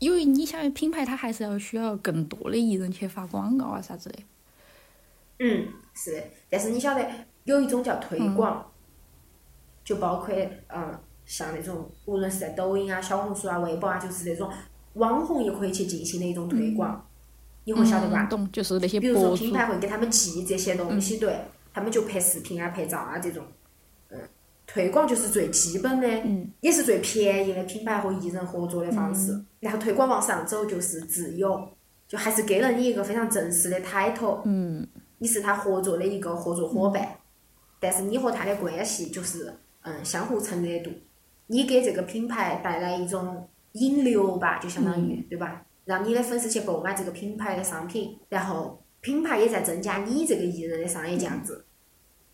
[0.00, 4.18] 因为你想品牌它还是要需要更多的艺人去发广告啊啥子的。
[5.38, 6.22] 嗯，是的。
[6.50, 7.08] 但是你晓得
[7.44, 8.70] 有一种叫推广，
[9.82, 10.34] 就包括
[10.68, 14.50] 嗯，像那种无论是在抖音啊、小红书啊、微博啊，就是那种
[14.94, 17.06] 网红也可以去进行的一种推广，
[17.64, 18.28] 你会晓得吧？
[18.52, 21.36] 就是那些比如说品，牌会给他们寄这些东西，对，
[21.72, 23.44] 他们就拍视频啊、拍照啊这种，
[24.10, 24.18] 嗯，
[24.66, 26.50] 推广就是最基本的，嗯。
[26.60, 29.42] 也是最便宜的品牌和艺人合作的方式。
[29.60, 31.68] 然后推广往上走就是自由，
[32.06, 34.86] 就还是给了你一个非常正式的 title，嗯，
[35.18, 37.16] 你是他合作的一个合作伙伴，
[37.80, 40.90] 但是你和他的关系就是嗯相互蹭热度，
[41.46, 45.64] 你给这个品牌带来一种引流吧，就相当于、对吧？
[45.84, 51.64] 让你的粉丝去购买这个品牌的商品，然后品牌也在增加你这个艺人的商业价值，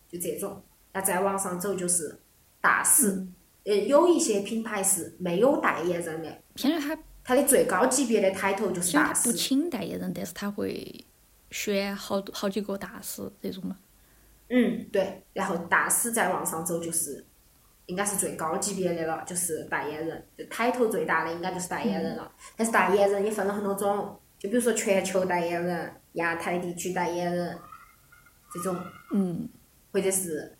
[0.08, 0.62] 就这种。
[0.92, 2.20] 那再往上走就是
[2.60, 3.26] 大使，
[3.64, 9.32] 呃，有一些品牌是没有代言人的，相当于他它的最高级别的 title 就是大虽然不使。
[9.32, 11.04] 请代言人，但是他会
[11.50, 13.78] 选好多好几个大使这种嘛。
[14.48, 17.24] 嗯，对，然后大使再往上走就是，
[17.90, 22.32] 应该是最高级别的了，就是代言人，就抬头最大的应该就是代言人了。
[22.56, 27.58] 但是代言人也分了很多种，就比如说全球代言人、亚太地区代言人
[28.52, 28.80] 这种，
[29.12, 29.48] 嗯
[29.92, 30.56] 或者是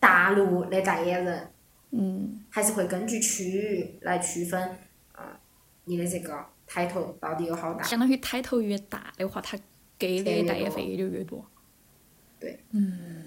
[0.00, 1.48] 大陆的代言人，
[1.92, 4.60] 嗯，还是会根据区域来区分
[5.12, 5.38] 啊、
[5.84, 7.84] 你的这个抬头到底有好大。
[7.84, 9.56] 相当于抬头越大的话，他
[9.96, 11.48] 给的代言费也就越多。
[12.40, 12.58] 对。
[12.72, 13.25] 嗯，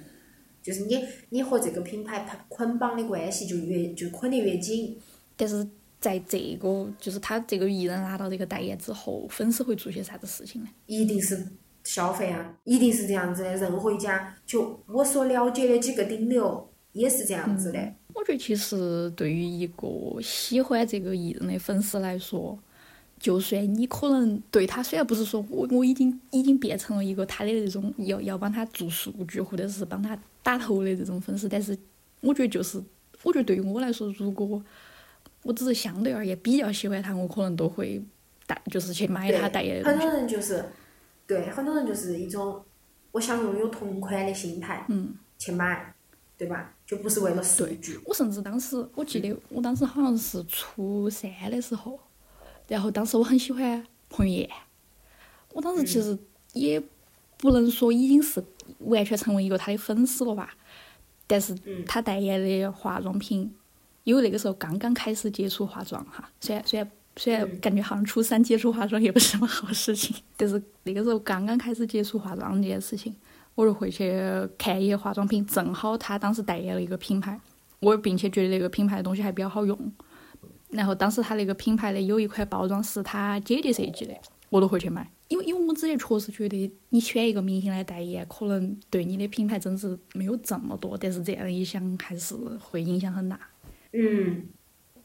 [0.61, 4.97] 就是你你和这个品牌捆绑的关系就越就捆得越紧。
[5.35, 5.67] 但是
[5.99, 10.69] 在这个就是他这个艺人拿到这个代言之后，粉丝会做些啥子事情呢？
[10.85, 11.47] 一定是
[11.83, 13.55] 消费啊，一定是这样子的。
[13.55, 17.79] 任何一家，就我所了解的几个顶流也是这样子的。
[18.13, 19.87] 我觉得其实对于一个
[20.21, 22.57] 喜欢这个艺人的粉丝来说，
[23.19, 31.77] 就算你可能对他虽然不是说我我已经已经变成了一个他的那种要要帮他做数据或者是帮他打头的这种粉丝，但是
[32.21, 32.81] 我觉得就是
[33.23, 34.63] 我觉得对于我来说，如果
[35.43, 38.01] 我只是相对而言比较喜欢他，我可能都会
[38.47, 39.99] 带就是去买他代言的很。
[39.99, 40.63] 多人就是，
[41.27, 42.63] 对，很多人就是一种
[43.11, 45.93] 我想拥有同款的心态嗯，去买，
[46.37, 46.73] 对吧？
[46.85, 47.99] 就不是为了数据。
[48.05, 51.99] 我甚至当时我记得我当时好像是初三的时候，
[52.69, 54.49] 然后当时我很喜欢彭于晏，
[55.53, 56.17] 我当时其实
[56.53, 56.81] 也
[57.37, 58.41] 不能说已经是
[58.79, 60.53] 完全成为一个他的粉丝了吧，
[61.27, 61.83] 但是嗯。
[61.85, 63.51] 他代言的化妆品，
[64.03, 67.59] 因为那个时候刚刚开始接触化妆哈，虽然虽然虽然嗯。
[67.59, 73.15] 感觉好像初三接触化妆也不是什么好事情， 但是那个时候刚刚开始接触化妆这件事情，
[73.55, 74.21] 我就会去
[74.57, 77.39] 看一些化妆品，正好他当时代言了一个品牌，
[77.79, 79.91] 我并且觉得那个品牌的东西还比较好用。
[80.69, 84.13] 然后当时他那个品牌的有一款包装是他姐姐设计的，
[84.49, 93.39] 我都会去买，因为因为我之前确实觉得你选一个明星来代言，可能对你的品牌增值没有这么多，但是这样一想还是会影响很大。
[93.93, 94.47] 嗯，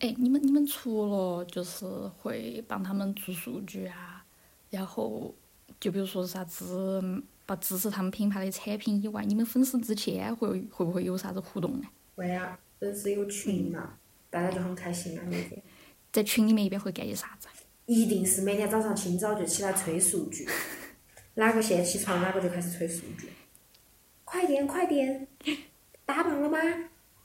[0.00, 1.86] 哎，你们你们除了就是
[2.18, 4.22] 会帮他们做数据啊，
[4.68, 5.34] 然后
[5.80, 11.86] 就比如说啥子嗯不支持他们品牌的产品以外，你们粉丝之间会会不会有啥子互动呢？
[12.14, 13.94] 会啊，粉丝有群嘛，
[14.34, 15.62] 大家就很开心啊，每天。
[16.10, 17.46] 在群里面一般会干些啥子？
[17.86, 20.44] 一定是每天早上清早就起来催数据，
[21.34, 23.28] 哪个先起床哪个就开始催数据。
[24.24, 25.28] 快点快点，
[26.04, 26.58] 打榜了吗？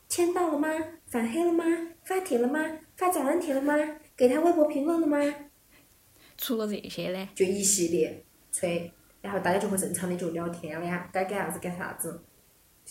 [0.07, 0.69] 签到了吗？
[1.07, 1.63] 反黑了吗？
[2.03, 2.59] 发帖了吗？
[2.95, 3.73] 发早安帖了吗？
[4.15, 5.17] 给他微博评论了吗？
[6.37, 7.27] 除了这些呢？
[7.33, 8.91] 就一系列催，
[9.23, 12.21] 然后大家就会正常的就聊天了呀，该干啥子干啥子，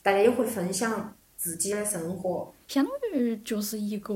[0.02, 2.52] 大家也会分享自己的生活。
[2.66, 4.14] 相当于就是一个，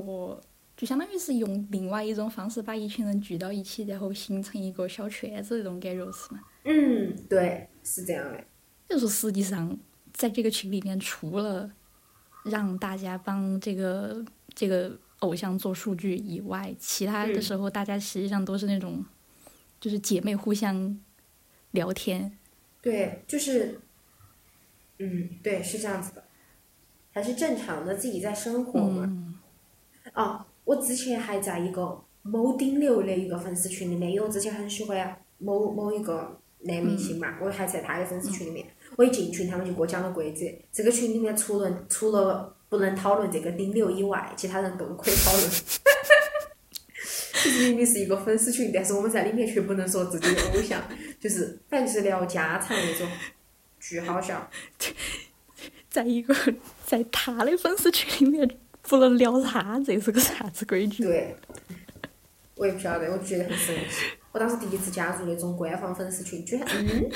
[0.76, 6.40] 就相当于是用另外一种方式把一群人聚到一起，然后形成一个小圈子那种感觉是吗？
[6.64, 8.44] 嗯，对，是这样的。
[8.88, 9.74] 就是实际上
[10.12, 11.70] 在这个群里面，除了
[12.44, 14.22] 让大家帮这个
[14.54, 19.02] 这个偶像做数据以外，其他的时候大家实际上都是那种，
[19.80, 21.00] 就是姐妹互相
[21.70, 22.36] 聊天。
[22.82, 23.80] 对，就是，
[24.98, 26.24] 嗯，对，是这样子的，
[27.12, 29.04] 还是正常的自己在生活嘛。
[29.06, 29.38] 嗯，
[30.14, 38.66] 哦，我之前还在一个某顶流的一个粉丝群里面，因为我之前很喜欢某某一个男明星嘛，我还在他的粉丝群里面。
[38.96, 40.44] 我一进群，他们就给我讲了规则。
[40.70, 45.50] 这个群里面除了除了不能讨论这个顶流以外，其他人都可以讨论。
[47.34, 50.80] 其 实明明是一个粉丝群，但是我们在里面却不能说自己的偶像，
[51.18, 53.08] 就是反正就是聊家常那种，
[53.80, 54.48] 巨好笑。
[55.92, 56.34] 在一个
[56.86, 58.48] 在他的粉丝群里面
[58.80, 61.04] 不能聊他，这是个啥子规矩？
[61.04, 61.36] 对，
[62.56, 64.06] 我也不晓得，我觉得很神奇。
[64.32, 67.10] 我当时第一次加入那种官方粉丝群，居然嗯，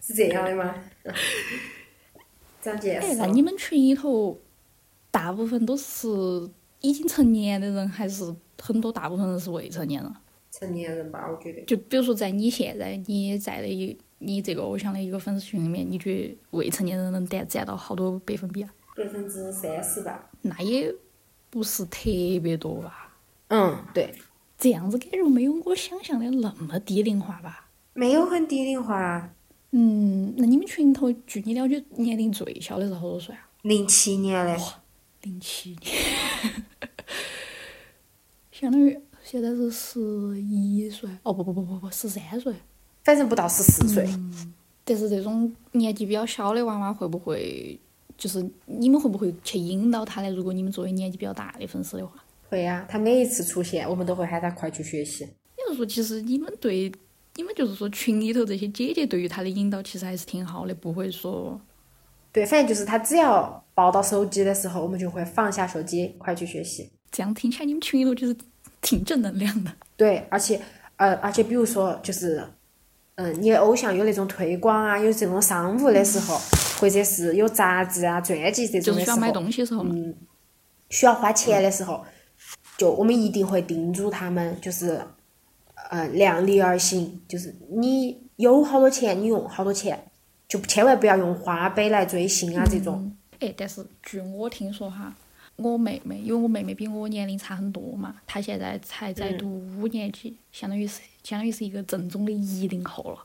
[0.00, 0.72] 是这样的吗？
[2.62, 3.26] 长见哎，识哎。
[3.26, 4.40] 那你们群里头
[5.10, 6.08] 大部分都是
[6.80, 10.14] 已经成年的人，还是很多大部分人是未成年人？
[10.52, 11.60] 成年人吧，我觉得。
[11.64, 18.74] 就比如说，在你现在你在的一你这个偶像的一个粉丝群里面，你觉得未成年人能占占到好多百分比啊？
[18.96, 20.30] 百分之三十吧。
[20.42, 20.94] 那也
[21.50, 22.00] 不是特
[22.42, 23.16] 别多吧？
[23.48, 24.14] 嗯，对，
[24.58, 27.68] 这样子感觉没有我想象的那么低龄化吧？
[27.92, 29.30] 没有很低龄化。
[29.70, 33.48] 嗯，那你们群里头，据你了解，年龄最小的是好多岁啊？
[33.62, 34.56] 零七年的，
[35.22, 36.64] 零七年，
[38.52, 40.00] 相当于现在是十
[40.40, 41.10] 一岁。
[41.24, 42.54] 哦不不不不不，十三岁。
[43.04, 44.08] 反正不到十四岁。
[44.84, 47.78] 但是这种年纪比较小的娃娃会不会，
[48.18, 50.30] 就是你们会不会去引导他呢？
[50.30, 55.24] 如果你们作为年纪比较大的粉丝的话，会呀、他每一次出现，我们都会喊他快去学习。
[55.24, 56.92] 也就是说，其实你们对，
[57.36, 61.58] 你们就是说群里头这些姐姐对于他的引导其实还是挺好的，不会说
[62.30, 66.90] 对，反正就是他只要抱到手机的时候，我们就会放下手机，快去学习。
[67.10, 68.36] 这样听起来你们群里头就是
[68.82, 69.72] 挺正能量的。
[69.96, 70.60] 对，而且
[70.96, 72.44] 呃，而且比如说就是，
[73.16, 76.36] 嗯，你的偶像有那种推广啊，有这种商务的时候，
[76.80, 79.94] 或者是有杂志啊、专辑这种的时候，就是需要买东西的时候嘛，
[80.90, 82.04] 需要花钱的时候，
[82.76, 85.00] 就我们一定会叮嘱他们，就是
[85.90, 90.10] 呃量力而行，就是你有好多钱，你用好多钱
[90.48, 92.96] 就千万不要用花呗来追星啊这种。
[93.00, 93.16] 嗯。
[93.40, 95.14] 哎，但是据我听说哈，
[95.56, 99.48] 我妹妹，因为我妹妹比我年龄差很多嘛，她现在才在读
[99.78, 103.24] 五年级，相当于是相当于是一个正宗的一零后了。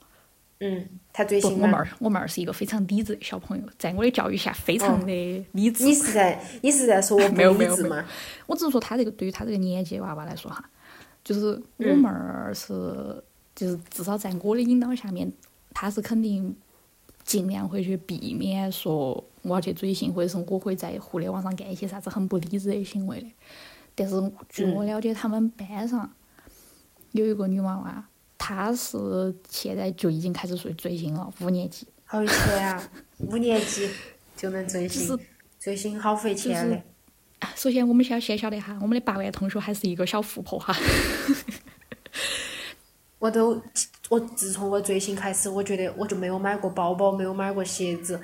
[0.61, 1.67] 嗯，他追不，星吗？
[1.67, 5.85] 我妹儿，我妹儿是一个非常理智的小朋友，在我的教育下非常的理智。
[5.85, 8.03] 你是在你是在说我没 有不没有吗？
[8.45, 10.69] 我只是说他这个对于他这个年纪的娃娃来说哈，
[11.23, 12.73] 就是我妹儿是，
[13.55, 15.31] 就是至少在我的引导下面，
[15.73, 16.53] 他是肯定
[17.23, 23.27] 尽量会去避免说我要去追星，或者是我会在互联网上干一些啥子很不理智的行为的。
[23.95, 24.15] 但是
[24.49, 26.11] 据我了解，他们班上
[27.11, 28.03] 有一个女娃娃，
[28.37, 31.87] 她是现在就已经开始追追星了，五年级。
[32.05, 32.91] 好有钱啊！
[33.19, 33.89] 五年级
[34.35, 35.19] 就能追星，
[35.59, 36.75] 追星好费钱的。
[37.39, 40.75] 啊首先，我们先先晓得哈，我们的八万同学还是一个小富婆哈。
[43.19, 43.61] 我都
[44.09, 48.19] 我自从我追星开始，我觉得我就没有买过包包，没有买过鞋子，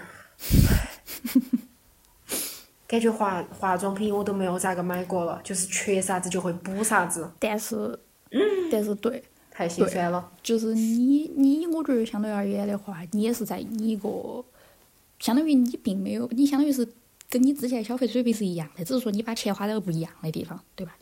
[2.87, 7.99] 感觉化化妆品我都没有咋个买过了，就是缺啥子就会补啥子，但是，
[8.71, 10.31] 但是对，太心酸了。
[10.43, 14.43] 就是你你，我觉得相对而言的话，你也是在你一个，
[15.19, 16.87] 相当于你并没有，你相当于是
[17.29, 20.95] 跟你之前消费水平是一样的，只是说你把钱花在了不一样的地方，对吧？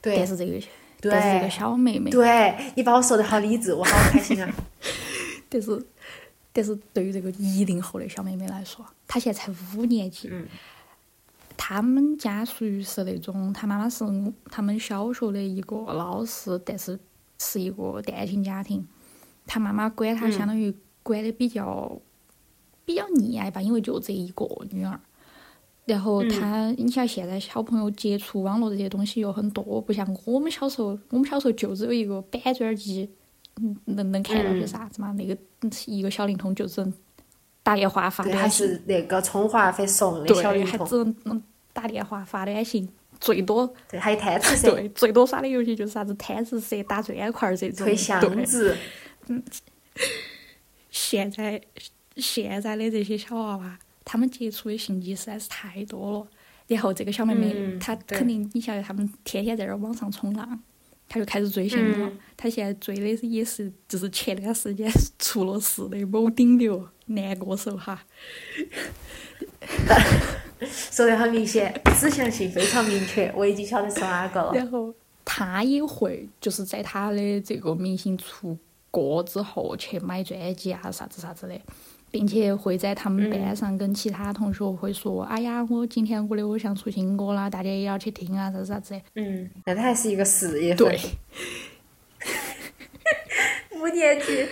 [0.00, 0.60] 对但是这个，
[1.02, 4.52] 但是这个小妹妹，对，你把我说的好理智，我好开心啊！
[5.48, 5.86] 但是，
[6.52, 10.46] 但是对于这个一零后的小妹妹来说，她现在才五年级，嗯
[11.64, 14.04] 他们家属于是那种，他妈妈是
[14.50, 16.98] 他们小学的一个老师，但是
[17.38, 18.84] 是一个单亲家庭，
[19.46, 21.96] 他妈妈管她嗯相当于管的比较、
[22.84, 25.00] 比较溺爱吧，因为就这一个女儿。
[25.84, 33.08] 然后他，你像现在小朋友接触网络这些东西又很多，不像我们小时候，我们小时候就只有一个板砖机，
[33.60, 35.12] 嗯，能能看到些啥子嘛？
[35.12, 35.38] 那个
[35.86, 36.92] 一个小灵通就只能
[37.62, 41.42] 打电话发短信，是那个充话费送的小对，灵通，还只能能
[41.72, 42.88] 打电话发短信，
[43.20, 47.86] 最多对，还有贪吃蛇、对最多耍的游戏就是啥子贪吃蛇、打砖块儿这种。
[47.86, 48.76] 推箱对，子，
[50.90, 51.60] 现在
[52.16, 56.26] 现在的这些小娃娃，他们接触的信息实在是太多了。
[56.68, 60.60] 然后这个小妹妹，嗯她肯定，你晓得，他们天天在那儿网上冲浪，
[61.08, 62.08] 她就开始追星了。
[62.08, 68.04] 嗯她现在追的也是，就是前段时间出了事的某顶流男歌手哈。
[70.66, 74.52] 说得很明显，指向性非常明确，我已经晓得是哪个了。
[74.54, 74.94] 然后
[75.24, 78.56] 他也会就是在他的这个明星出
[78.90, 81.58] 歌之后去买专辑啊啥子啥子的，
[82.10, 89.00] 并且会在他们班上跟其他同学会说：“哎呀，我今天我的偶像出新歌啦，大家也要去听啊，啥子啥子。
[89.14, 90.98] 嗯，那他还是一个事业”对，，
[93.80, 94.46] 五年级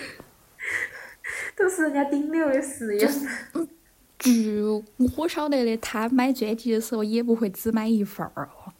[1.55, 3.67] 都是人家顶流的事业粉。
[4.21, 4.61] 据
[5.17, 8.71] 我晓得的，他买专辑的时候也不会只买一份儿哦，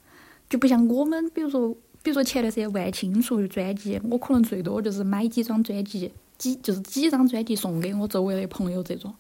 [0.50, 9.14] 就不像我们，比如说，比如说前段时间万青出的专辑，我可能最多就是买几张专辑，几就是几张专辑送给我周围的朋友这种。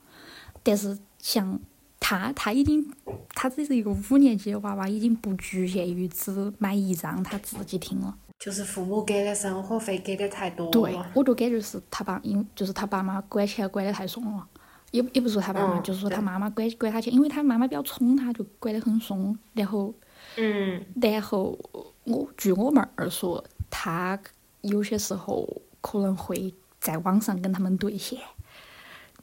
[0.63, 1.59] 但是像
[1.99, 2.87] 他，他已经，
[3.33, 8.15] 他只是一个五年级的娃娃，已经不局限于只买一张他自己听了。
[8.39, 14.47] 就是父母给的生活费给的太多对，，我就感觉是他爸，因就是他爸妈管钱管得太松了，
[14.91, 19.37] 也也不是说他爸妈，嗯就是说他妈妈管管他去，因为他妈妈比较宠他，就管得很松。
[19.53, 19.93] 然后，
[20.37, 21.57] 嗯，然后
[22.03, 24.19] 我据我妹儿说，他
[24.61, 25.47] 有些时候
[25.81, 28.19] 可能会在网上跟他们对线。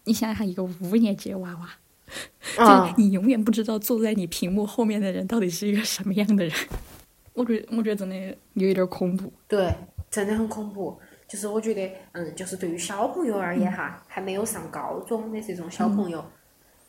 [0.05, 6.55] 你想想，一个五年级的娃娃，啊就，你永远不知道坐在你屏幕后面的人到底是一个什么样的人。
[7.35, 8.17] 我觉得，我觉得真的
[8.55, 9.31] 有一点恐怖。
[9.47, 9.73] 对，
[10.11, 10.99] 真的很恐怖。
[11.29, 16.25] 就是我觉得，嗯，就是对于小朋友而言哈，还没有上高中的这种小朋友，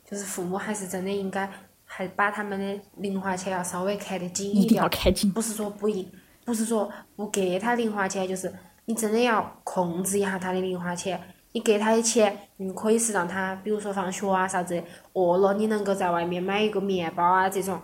[0.09, 1.47] 就是父母还是真的应该
[1.83, 5.31] 还把他们的零花钱要稍微看得紧一定点。
[5.33, 6.09] 不是说不应，
[6.45, 8.51] 不是说不给他零花钱，就是
[8.85, 11.21] 你真的要控制一下他的零花钱。
[11.51, 14.81] 你给他的钱，嗯，可以是让他，比如说放学啊啥子，
[15.13, 17.81] 饿了你能够在外面买一个面包啊这种。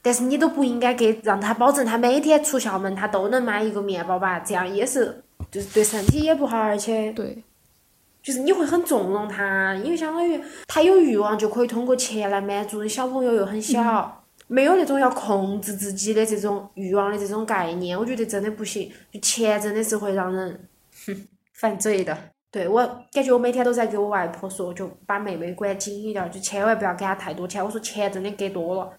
[0.00, 7.42] 但是你都不应该给让他保证他每天出校门他都能买一个面包吧，这样也是就是对身体也不好，而且对，
[8.22, 18.90] 就是你会很纵容他，因为相当于他有欲望就可以通过钱来满足，小朋友又很小，没有那种要控制自己的这种欲望的这种概念，我觉得真的不行。
[19.12, 20.68] 就钱真的是会让人
[21.06, 22.16] 哼 犯罪的。
[22.52, 27.64] 对我感觉我每天都在给我外婆说，就把妹妹管紧一点儿，就千万不要给她太多钱。
[27.64, 28.92] 我说钱真的给多了。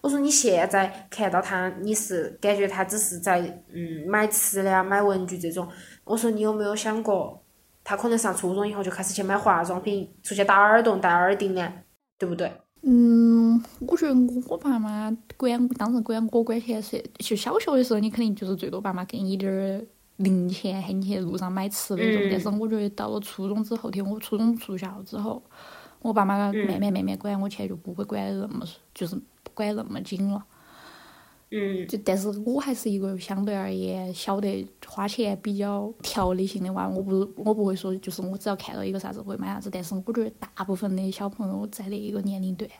[0.00, 3.40] 我说你现在看到他，你是感觉他只是在
[3.72, 5.66] 嗯买吃的啊、买文具这种。
[6.04, 7.42] 我说你有没有想过，
[7.82, 11.72] 他可能上初中以后就开始去买化妆品，出去打耳洞、戴耳钉呢，
[12.18, 12.52] 对不对？
[12.82, 14.14] 嗯，我觉得
[14.48, 19.84] 我爸妈管，当时管我管钱是，就小学的时候，你肯定就是最多爸妈给你点儿
[20.18, 22.22] 零钱，喊你去路上买吃的那种。
[22.22, 25.42] 嗯但是我觉得到了初中之后，听我初中住校之后，
[26.00, 28.64] 我爸妈慢慢慢慢管我钱就不会管得那么，
[28.94, 30.44] 就是不管那么紧了。
[31.50, 42.70] 嗯就但是我还是一个相对而言晓得花钱比较条理性的娃，我不我不会说就是我只要看到一个啥子会买啥子，但是我觉得大部分的小朋友在那一个年龄段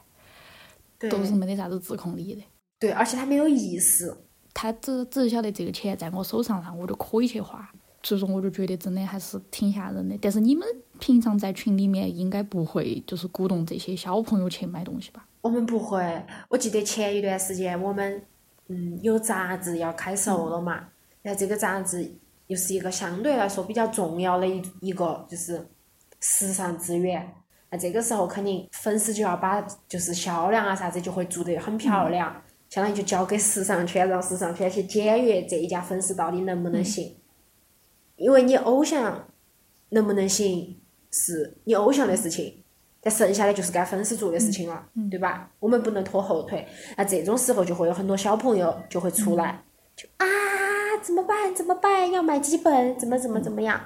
[0.99, 2.43] 对都是没得啥子自控力的。
[2.79, 4.14] 对，而且他没有意识。
[4.53, 7.66] 他只只是晓得这个钱在我手上了，我就可以去花。
[8.03, 10.19] 所以说，我就觉得真的还是挺吓人的。
[10.21, 10.66] 但是你们
[10.99, 15.27] 平常在群里面应该不会就是鼓动这些小朋友去买东西吧？
[15.41, 18.23] 我们不会，我记得前一段时间我们
[18.69, 20.89] 嗯有杂志要开售了嘛，
[21.23, 22.13] 然后这个杂志
[22.49, 25.67] 又是一个相对来说比较重要的一一个就是
[26.21, 27.33] 时尚资源，
[27.71, 37.17] 那这个时候肯定粉丝就要把就是销量啊啥子就会做得很漂亮，相当于就交给时尚圈，让时尚圈去检阅这一家粉丝到底能不能行，
[38.17, 39.29] 因为你偶像
[39.91, 40.81] 能不能行
[41.11, 42.65] 是你偶像的事情。
[43.01, 45.49] 但剩下的就是该粉丝做的事情了，对吧？
[45.61, 46.67] 我们不能拖后腿。
[46.97, 49.63] 那这种时候就会有很多小朋友就会出来，
[49.95, 50.27] 就啊
[51.01, 51.55] 怎么办？
[51.55, 52.11] 怎么办？
[52.11, 52.99] 要买几本？
[52.99, 53.81] 怎么怎么怎么样？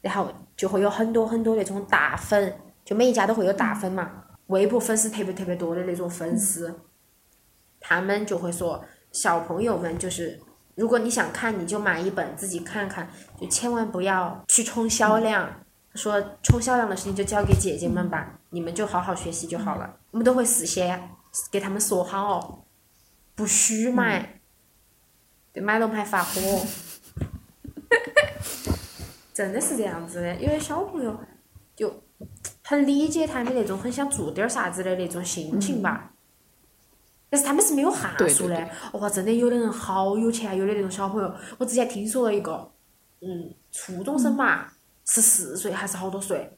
[0.00, 6.80] 然后就会有很多很多那种大粉，就每一家都会有大粉嘛，微博粉丝特别特别多的那种粉丝，
[7.78, 10.40] 他们就会说小朋友们就是。
[10.76, 13.10] 如果你想看，你就买一本自己看看，
[13.40, 15.62] 就千万不要去冲销量。
[15.96, 19.96] 说冲销量的事情就交给姐姐们吧，你们就好好学习就好了。
[20.10, 21.10] 我们都会事先
[21.50, 22.58] 给他们说好哦，
[23.34, 24.40] 不许买，
[25.52, 26.40] 对，买了我们还发火。
[29.32, 31.18] 真的是这样子的，因为小朋友
[31.74, 32.02] 就
[32.62, 36.12] 很理解他们那种很想做点儿啥子的那种心情吧。
[37.28, 38.70] 但是他们是没有哈数的对，
[39.00, 42.72] 哇，真的有的人好有钱，有的那种小朋友，我之前听说了一个，
[43.20, 44.72] 嗯，初中生吧，
[45.06, 46.50] 十四岁还是好多岁，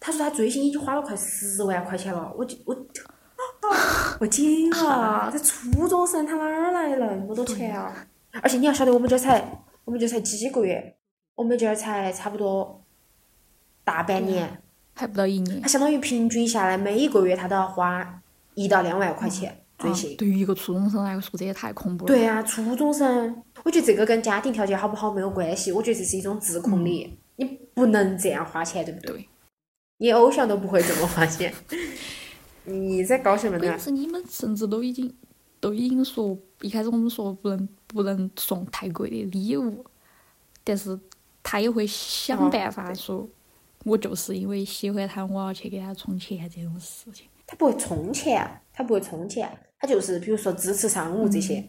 [0.00, 2.76] 他说他最近已经花了快十万块钱了，我就我，
[4.20, 8.06] 我惊了，这初中生他哪儿来的那么多钱啊？
[8.42, 10.96] 而且你要晓得，我们这儿才我们这儿才几个月，
[11.34, 12.82] 我们这儿才差不多
[13.84, 14.62] 大半年，
[14.94, 15.68] 还不到一年他。
[15.68, 18.22] 相当于平均下来每一个月他都要花
[18.54, 19.96] 一到两万块钱最啊。
[20.16, 22.08] 对于一个初中生来说，这也太恐怖了。
[22.08, 27.23] 对啊，初中生，我觉得这个跟家庭条件好不好没有关系，我觉得这是一种自控力，你
[27.74, 29.16] 不能这样花钱，对不对？
[29.16, 29.28] 对
[29.98, 31.52] 你偶像都不会这么花钱，
[32.64, 33.78] 你在搞什么呢？
[33.78, 35.14] 是你们甚至都已经
[35.60, 39.84] 都已经说，一开始我们说不能不能送太贵的礼物，
[40.62, 40.98] 但是
[41.42, 43.28] 他也会想哦办法说，
[43.84, 47.26] 我就是因为喜欢他，我要去给他充钱这种事情。
[47.46, 49.48] 他不会充钱，他不会充钱，
[49.78, 51.64] 他就是比如说支持商务这些。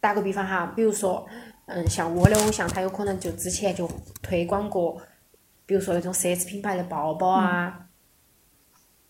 [0.00, 1.24] 打个比方哈，比如说，
[1.74, 3.90] 嗯，像我的偶像，他有可能就之前就
[4.22, 5.00] 推广过，
[5.66, 7.88] 比如说那种奢侈品牌的包包啊。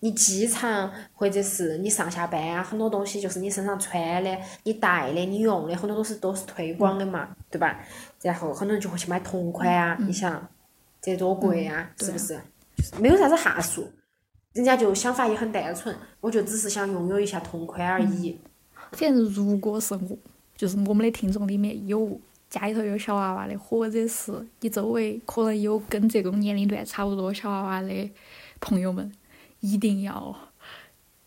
[0.04, 7.78] 你机场或者是你上下班啊，很多东西就是你身上穿的、你戴的、你用的，很多都是都是推广的嘛，对吧？
[8.20, 10.44] 然后很多人就会去买同款啊，你想，
[11.00, 12.36] 这多贵啊，是不是
[12.98, 13.88] 没有啥子哈数，
[14.54, 18.40] 人家就想法也很单纯，我就只是想拥有一下同款而已。
[18.90, 20.18] 反正如果是我，
[20.56, 22.20] 就是我们的听众里面有
[22.52, 28.10] 家里头有小娃娃的，或者是你周围可能有跟这种年龄段差不多小娃娃的
[28.60, 29.10] 朋友们，
[29.60, 30.36] 一定要，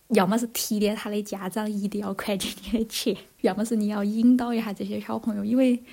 [0.10, 5.84] 要么是提点他的家长一定要看进你的钱， 要么是你要引导一下这些小朋友，因为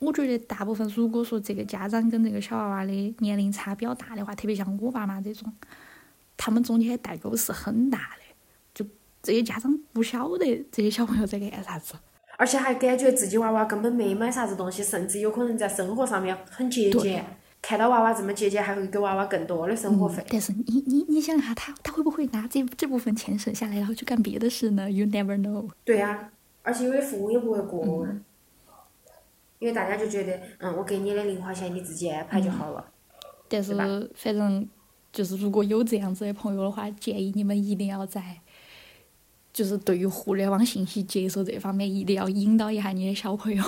[0.00, 5.50] 我觉得大部分如果说这个家长跟这个小娃娃的年龄差比较大的话，特别像我爸妈这种，
[6.36, 8.34] 他们中间的代沟是很大的。
[8.74, 8.84] 就
[9.22, 11.94] 这些家长不晓得这些小朋友在干啥子，
[12.42, 17.24] 而且还感觉自己娃娃根本没买啥子东西，甚至有可能在生活上面很节俭。
[17.60, 20.24] 看到娃娃这么节俭，还会给娃娃更多的生活费。
[20.28, 25.70] 但是你你你想一下，他他会不会拿这这部分钱省下来，然后去干别的事呢？You never know。
[25.84, 26.32] 对呀、
[26.64, 28.24] 而且有的父母也不会过问，嗯
[29.60, 32.84] 因为大家就觉得，嗯，我给你的零花钱你自己安排就好了。
[33.48, 33.76] 但是
[34.16, 34.68] 反正
[35.12, 38.40] 就是如果有这样子的朋友的话，建议你们一定要在，
[39.52, 43.62] 就是对于互联网信息接受这方面，一定要引导一下你的小朋友，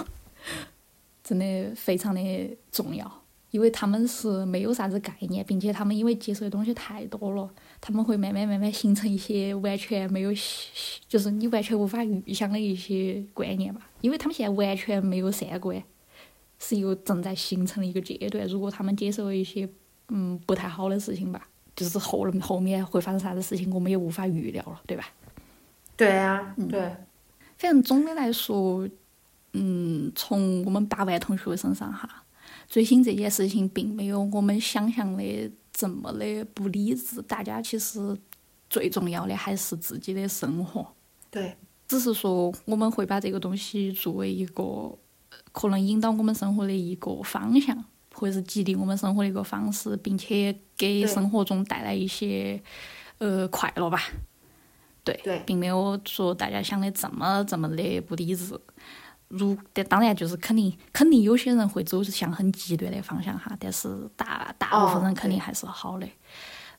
[1.23, 3.21] 真的非常的重要。
[3.51, 7.49] 因为他们是没有啥子概念，并且他们因为接受的东西太多了，
[7.81, 10.33] 他们会慢慢慢慢形成一些完全没有，
[11.09, 13.89] 就是你完全无法预想的一些观念吧。
[14.01, 15.81] 因为他们现在完全没有三观，
[16.59, 18.45] 是一个正在形成的一个阶段。
[18.49, 19.69] 如果他们接受了一些
[20.09, 25.09] 嗯不太好的事情吧，就是后后面会发生啥子事情，我们也无法预料了，对吧？
[25.97, 26.81] 对啊，嗯对，
[27.57, 28.89] 反正总的来说，
[29.53, 32.25] 嗯，从我们八万同学身上哈，
[32.69, 37.23] 追星这件事情并没有我们想象的这么的不理智。
[37.23, 38.17] 大家其实
[38.69, 40.87] 最重要的还是自己的生活，
[41.31, 52.61] 对，只是说我们会把这个东西作为一个呃可能引导我们生活的一个方向，或者是激励我们生活的一个方式，并且给生活中带来一些
[53.19, 54.03] 呃快乐吧。
[55.05, 58.59] 对，对并没有说大家想的这么这么的不理智。
[59.29, 66.07] 如但当然就是肯定肯定有些人会走向很极端的方向哈，但是大大部分哦人肯定还是好的。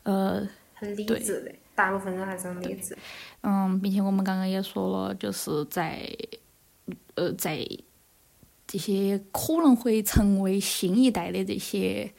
[0.03, 2.97] 呃，很理智的，大部分人还是很理智。
[3.41, 6.07] 嗯，并且我们刚刚也说了，就是在
[7.15, 7.67] 呃在
[8.65, 12.13] 这些可能会成为新一代的这些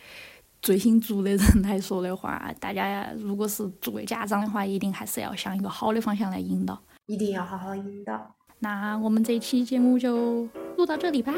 [0.66, 6.76] 追星族的人来说的话，大家如果是作为家长的话，一定还是要向一个好的方向来引导。
[7.06, 8.34] 一定要好好引导。
[8.58, 11.32] 那我们这一期节目就录到这里吧。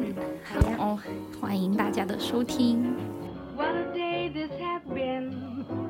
[0.00, 0.12] 嗯，
[0.42, 0.76] 好呀。
[0.80, 0.98] 哦，
[1.40, 2.96] 欢迎大家的收听。
[3.56, 5.30] What a day this has been.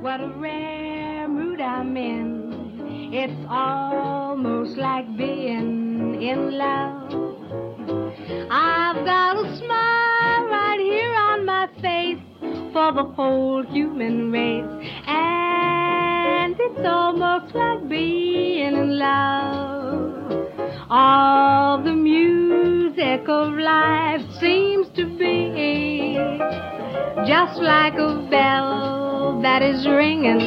[0.02, 2.52] What a rare mood I'm in.
[3.10, 7.08] It's almost like being in love.
[8.50, 11.14] I've got a smile right here
[12.72, 14.64] for the whole human race.
[15.06, 20.48] And it's almost like being in love.
[20.88, 26.14] All the music of life seems to be
[27.26, 30.40] just like a bell that is ringing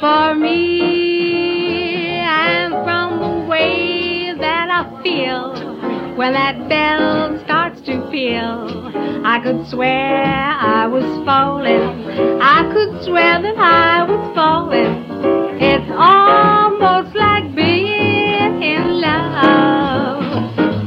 [0.00, 2.20] for me.
[2.20, 8.81] And from the way that I feel when that bell starts to peal,
[9.24, 12.10] I could swear I was falling.
[12.42, 15.06] I could swear that I was falling.
[15.62, 20.24] It's almost like being in love.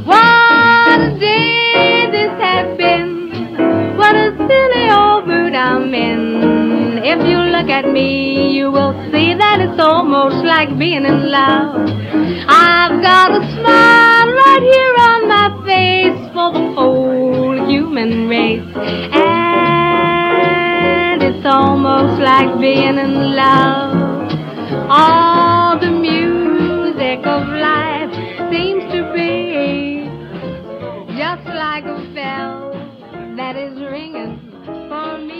[0.05, 3.95] What a day this has been.
[3.95, 6.99] What a silly old mood I'm in.
[7.05, 11.87] If you look at me, you will see that it's almost like being in love.
[12.49, 17.24] I've got a smile right here on my face for the whole
[17.95, 18.61] human race.
[19.13, 19.23] And
[21.23, 23.95] it's almost like being in love.
[24.89, 28.11] All the music of life
[28.51, 30.09] seems to be
[31.17, 32.73] just like a bell
[33.37, 34.41] that is ringing
[34.89, 35.31] for me.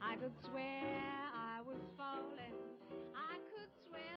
[0.00, 0.94] I could swear
[1.34, 2.47] I was falling.